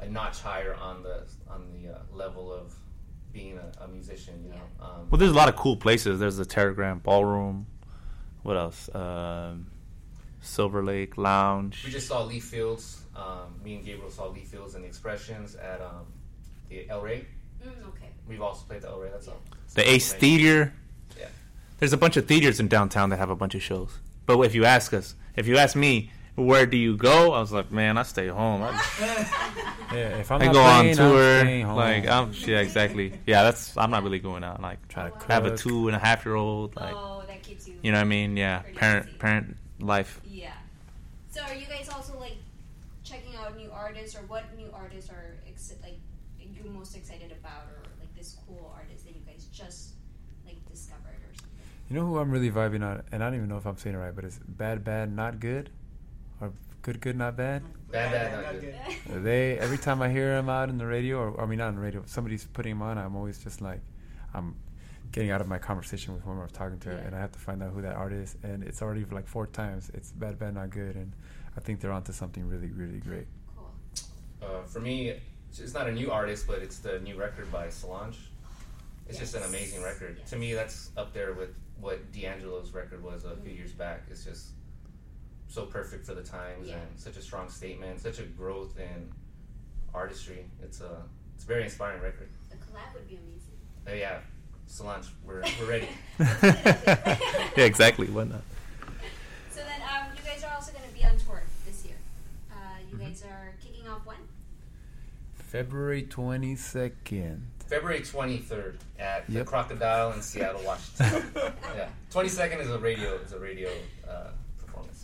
a 0.00 0.08
notch 0.08 0.40
higher 0.40 0.74
on 0.74 1.02
the 1.02 1.26
on 1.50 1.66
the 1.72 1.94
uh, 1.94 1.98
level 2.12 2.52
of 2.52 2.74
being 3.38 3.58
a, 3.58 3.84
a 3.84 3.88
musician. 3.88 4.34
You 4.44 4.50
know, 4.50 4.86
um, 4.86 5.06
Well, 5.10 5.18
there's 5.18 5.30
a 5.30 5.34
lot 5.34 5.48
of 5.48 5.56
cool 5.56 5.76
places. 5.76 6.18
There's 6.18 6.36
the 6.36 6.44
Teragram 6.44 7.02
Ballroom. 7.02 7.66
What 8.42 8.56
else? 8.56 8.92
Um, 8.94 9.66
Silver 10.40 10.82
Lake 10.84 11.16
Lounge. 11.16 11.82
we 11.84 11.90
just 11.90 12.08
saw 12.08 12.24
Lee 12.24 12.40
Fields. 12.40 13.02
Um, 13.16 13.60
me 13.64 13.74
and 13.76 13.84
Gabriel 13.84 14.10
saw 14.10 14.28
Lee 14.28 14.44
Fields 14.44 14.74
and 14.74 14.84
the 14.84 14.88
Expressions 14.88 15.54
at 15.56 15.80
um, 15.80 16.06
the 16.68 16.88
El 16.88 17.00
Rey. 17.02 17.26
Mm, 17.64 17.88
okay. 17.88 18.06
We've 18.28 18.42
also 18.42 18.64
played 18.66 18.82
the 18.82 18.88
El 18.88 19.00
Rey. 19.00 19.10
That's 19.10 19.28
all. 19.28 19.40
the 19.74 19.88
Ace 19.88 20.12
Theater. 20.12 20.72
Yeah. 21.18 21.26
There's 21.78 21.92
a 21.92 21.96
bunch 21.96 22.16
of 22.16 22.26
theaters 22.26 22.60
in 22.60 22.68
downtown 22.68 23.10
that 23.10 23.18
have 23.18 23.30
a 23.30 23.36
bunch 23.36 23.54
of 23.54 23.62
shows. 23.62 23.98
But 24.26 24.38
if 24.40 24.54
you 24.54 24.64
ask 24.64 24.92
us, 24.94 25.14
if 25.36 25.46
you 25.46 25.56
ask 25.58 25.74
me, 25.76 26.10
where 26.38 26.66
do 26.66 26.76
you 26.76 26.96
go? 26.96 27.32
I 27.32 27.40
was 27.40 27.52
like, 27.52 27.70
man, 27.70 27.98
I 27.98 28.02
stay 28.02 28.28
home. 28.28 28.62
I, 28.62 28.72
Yeah, 29.92 30.18
if 30.18 30.30
I'm 30.30 30.42
I 30.42 30.46
not 30.46 30.52
go 30.52 30.60
on 30.60 30.80
playing, 30.80 30.98
I'm 31.00 31.64
tour. 31.64 31.74
Like, 31.74 32.08
I'm 32.08 32.32
yeah, 32.46 32.60
exactly. 32.60 33.12
Yeah, 33.26 33.42
that's. 33.44 33.74
I'm 33.76 33.90
not 33.90 34.02
really 34.02 34.18
going 34.18 34.44
out. 34.44 34.60
Like, 34.60 34.86
Try 34.88 35.08
to 35.08 35.14
I 35.30 35.32
have 35.32 35.46
a 35.46 35.56
two 35.56 35.88
and 35.88 35.96
a 35.96 35.98
half 35.98 36.26
year 36.26 36.34
old. 36.34 36.76
Like, 36.76 36.94
oh, 36.94 37.22
that 37.26 37.42
keeps 37.42 37.66
you. 37.66 37.74
you 37.82 37.92
know 37.92 37.96
what 37.98 38.02
I 38.02 38.04
mean? 38.04 38.36
Yeah, 38.36 38.62
parent 38.74 39.06
busy. 39.06 39.18
parent 39.18 39.56
life. 39.80 40.20
Yeah. 40.26 40.52
So 41.30 41.40
are 41.42 41.54
you 41.54 41.66
guys 41.66 41.88
also 41.88 42.18
like 42.20 42.36
checking 43.02 43.34
out 43.36 43.56
new 43.56 43.70
artists, 43.72 44.14
or 44.14 44.20
what 44.26 44.44
new 44.58 44.68
artists 44.74 45.10
are 45.10 45.36
ex- 45.48 45.72
like 45.82 45.98
you're 46.38 46.70
most 46.70 46.94
excited 46.94 47.32
about, 47.32 47.62
or 47.70 47.80
like 47.98 48.14
this 48.14 48.36
cool 48.46 48.70
artist 48.76 49.06
that 49.06 49.14
you 49.14 49.22
guys 49.26 49.46
just 49.54 49.94
like 50.44 50.56
discovered 50.70 51.16
or 51.16 51.32
something? 51.34 51.58
You 51.88 51.96
know 51.96 52.04
who 52.06 52.18
I'm 52.18 52.30
really 52.30 52.50
vibing 52.50 52.84
on, 52.84 53.02
and 53.10 53.24
I 53.24 53.26
don't 53.28 53.36
even 53.36 53.48
know 53.48 53.56
if 53.56 53.64
I'm 53.64 53.78
saying 53.78 53.96
it 53.96 53.98
right, 53.98 54.14
but 54.14 54.24
it's 54.26 54.38
bad, 54.46 54.84
bad, 54.84 55.10
not 55.16 55.40
good, 55.40 55.70
or 56.40 56.52
good, 56.82 57.00
good, 57.00 57.16
not 57.16 57.36
bad. 57.36 57.62
Bad, 57.90 58.12
bad, 58.12 58.42
not 58.44 58.60
good. 58.60 59.24
They 59.24 59.58
every 59.58 59.78
time 59.78 60.02
I 60.02 60.08
hear 60.10 60.34
them 60.36 60.48
out 60.48 60.68
in 60.68 60.78
the 60.78 60.86
radio, 60.86 61.18
or 61.18 61.40
I 61.40 61.46
mean 61.46 61.58
not 61.58 61.68
on 61.68 61.74
the 61.76 61.80
radio, 61.80 62.02
somebody's 62.06 62.44
putting 62.46 62.72
them 62.72 62.82
on. 62.82 62.98
I'm 62.98 63.16
always 63.16 63.38
just 63.42 63.60
like, 63.60 63.80
I'm 64.34 64.54
getting 65.12 65.30
out 65.30 65.40
of 65.40 65.48
my 65.48 65.58
conversation 65.58 66.12
with 66.14 66.22
whoever 66.22 66.42
I'm 66.42 66.48
talking 66.50 66.78
to, 66.80 66.90
Yeah. 66.90 66.96
and 66.98 67.16
I 67.16 67.20
have 67.20 67.32
to 67.32 67.38
find 67.38 67.62
out 67.62 67.72
who 67.72 67.80
that 67.82 67.94
artist. 67.96 68.36
is. 68.36 68.44
And 68.50 68.62
it's 68.62 68.82
already 68.82 69.04
like 69.10 69.26
four 69.26 69.46
times. 69.46 69.90
It's 69.94 70.12
bad, 70.12 70.38
bad, 70.38 70.54
not 70.54 70.70
good, 70.70 70.96
and 70.96 71.12
I 71.56 71.60
think 71.60 71.80
they're 71.80 71.92
onto 71.92 72.12
something 72.12 72.46
really, 72.46 72.68
really 72.68 73.00
great. 73.00 73.26
Cool. 73.56 73.72
Uh, 74.42 74.62
for 74.64 74.80
me, 74.80 75.08
it's 75.48 75.60
it's 75.60 75.72
not 75.74 75.88
a 75.88 75.92
new 75.92 76.10
artist, 76.10 76.46
but 76.46 76.58
it's 76.60 76.78
the 76.78 77.00
new 77.00 77.16
record 77.18 77.50
by 77.50 77.70
Solange. 77.70 78.18
It's 79.08 79.18
just 79.18 79.34
an 79.34 79.42
amazing 79.44 79.82
record. 79.82 80.16
Yes. 80.18 80.28
To 80.30 80.36
me, 80.36 80.52
that's 80.52 80.90
up 80.98 81.14
there 81.14 81.32
with 81.32 81.54
what 81.80 82.12
D'Angelo's 82.12 82.72
record 82.74 83.02
was 83.02 83.24
a 83.24 83.34
few 83.36 83.52
years 83.52 83.72
back. 83.72 84.02
It's 84.10 84.22
just 84.24 84.48
so 85.48 85.64
perfect 85.64 86.06
for 86.06 86.14
the 86.14 86.22
times 86.22 86.68
Yeah. 86.68 86.76
and 86.76 86.98
such 87.00 87.16
a 87.16 87.22
strong 87.22 87.48
statement, 87.48 88.00
such 88.00 88.18
a 88.18 88.22
growth 88.24 88.78
in 88.78 89.10
artistry. 89.94 90.44
It's 90.62 90.80
a 90.80 91.02
it's 91.34 91.44
a 91.44 91.46
very 91.46 91.64
inspiring 91.64 92.02
record. 92.02 92.28
The 92.50 92.56
collab 92.56 92.94
would 92.94 93.08
be 93.08 93.16
amazing. 93.16 93.56
Uh, 93.86 93.92
yeah, 93.92 94.18
Solange, 94.66 95.06
we're 95.24 95.42
we're 95.60 95.66
ready. 95.68 95.88
yeah, 96.18 97.64
exactly. 97.64 98.06
Why 98.10 98.24
not? 98.24 98.42
So 99.50 99.60
then, 99.64 99.80
um, 99.82 100.06
you 100.16 100.22
guys 100.30 100.44
are 100.44 100.54
also 100.54 100.72
going 100.72 100.84
to 100.88 100.94
be 100.94 101.04
on 101.04 101.16
tour 101.18 101.42
this 101.66 101.84
year. 101.84 101.96
Uh, 102.52 102.56
you 102.90 102.98
guys 102.98 103.22
are 103.24 103.54
kicking 103.64 103.88
off 103.88 104.04
when? 104.04 104.16
February 105.34 106.02
22nd. 106.02 107.40
February 107.66 108.00
23rd 108.00 108.76
at 108.98 109.26
the 109.28 109.44
Crocodile 109.44 110.12
in 110.12 110.22
Seattle, 110.22 110.62
Washington. 110.64 111.22
yeah, 111.76 111.88
22nd 112.10 112.60
is 112.60 112.70
a 112.70 112.78
radio 112.78 113.14
is 113.16 113.32
a 113.32 113.38
radio 113.38 113.70
uh, 114.08 114.28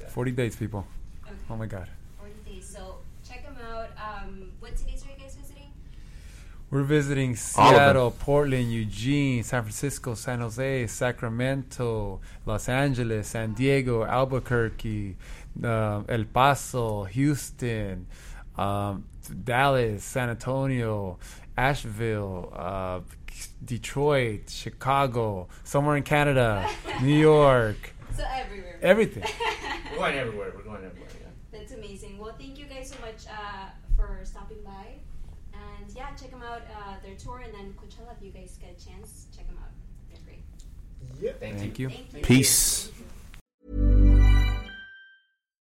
performance. 0.07 0.15
40 0.15 0.31
days, 0.33 0.57
people. 0.57 0.87
Okay. 1.25 1.35
Oh 1.51 1.57
my 1.57 1.67
God. 1.67 1.89
40 2.19 2.33
days. 2.51 2.67
So 2.69 2.97
check 3.29 3.45
them 3.45 3.57
out. 3.71 3.89
Um, 3.99 4.53
what 4.61 4.79
cities 4.79 5.05
are 5.05 5.11
you 5.11 5.17
guys 5.23 5.35
visiting? 5.37 5.71
We're 6.71 6.83
visiting 6.83 7.31
All 7.57 7.69
of 7.69 7.75
them. 7.75 7.79
Seattle, 7.79 8.11
Portland, 8.11 8.73
Eugene, 8.73 9.43
San 9.45 9.63
Francisco, 9.63 10.15
San 10.15 10.41
Jose, 10.41 10.87
Sacramento, 10.89 12.21
Los 12.47 12.69
Angeles, 12.69 13.29
San 13.29 13.53
Diego, 13.53 14.05
Albuquerque, 14.05 15.17
uh, 15.63 16.03
El 16.09 16.25
Paso, 16.25 17.05
Houston, 17.05 18.07
um, 18.59 19.05
Dallas, 19.45 20.03
San 20.03 20.31
Antonio, 20.31 21.19
Asheville, 21.57 22.53
uh, 22.55 23.01
Detroit, 23.65 24.51
Chicago, 24.51 25.49
somewhere 25.63 25.97
in 25.97 26.03
Canada, 26.03 26.69
New 27.03 27.17
York, 27.17 27.94
So 28.17 28.25
everywhere. 28.33 28.79
everything. 28.83 29.25
We're 29.91 29.99
going 29.99 30.15
everywhere. 30.17 30.53
We're 30.55 30.63
going 30.63 30.85
everywhere. 30.85 31.09
Yeah. 31.21 31.59
That's 31.59 31.73
amazing. 31.73 32.19
Well, 32.19 32.35
thank 32.39 32.59
you 32.59 32.67
guys 32.67 32.91
so 32.91 32.97
much 33.01 33.27
uh, 33.29 33.71
for 33.97 34.21
stopping 34.25 34.59
by. 34.65 34.99
And 35.53 35.95
yeah, 35.95 36.15
check 36.15 36.31
them 36.31 36.43
out, 36.43 36.63
uh, 36.77 36.97
their 37.05 37.15
tour, 37.15 37.39
and 37.45 37.55
then 37.55 37.75
Coachella, 37.75 38.17
if 38.17 38.23
you 38.23 38.31
guys 38.33 38.59
get 38.61 38.77
a 38.77 38.85
chance, 38.89 39.27
check 39.37 39.47
them 39.47 39.59
out. 39.63 39.71
They're 40.11 40.21
great. 40.25 41.41
Thank, 41.41 41.59
Thank 41.59 41.79
you. 41.79 41.89
you. 41.89 41.95
Thank 41.95 42.15
you. 42.15 42.23
Peace. 42.23 42.91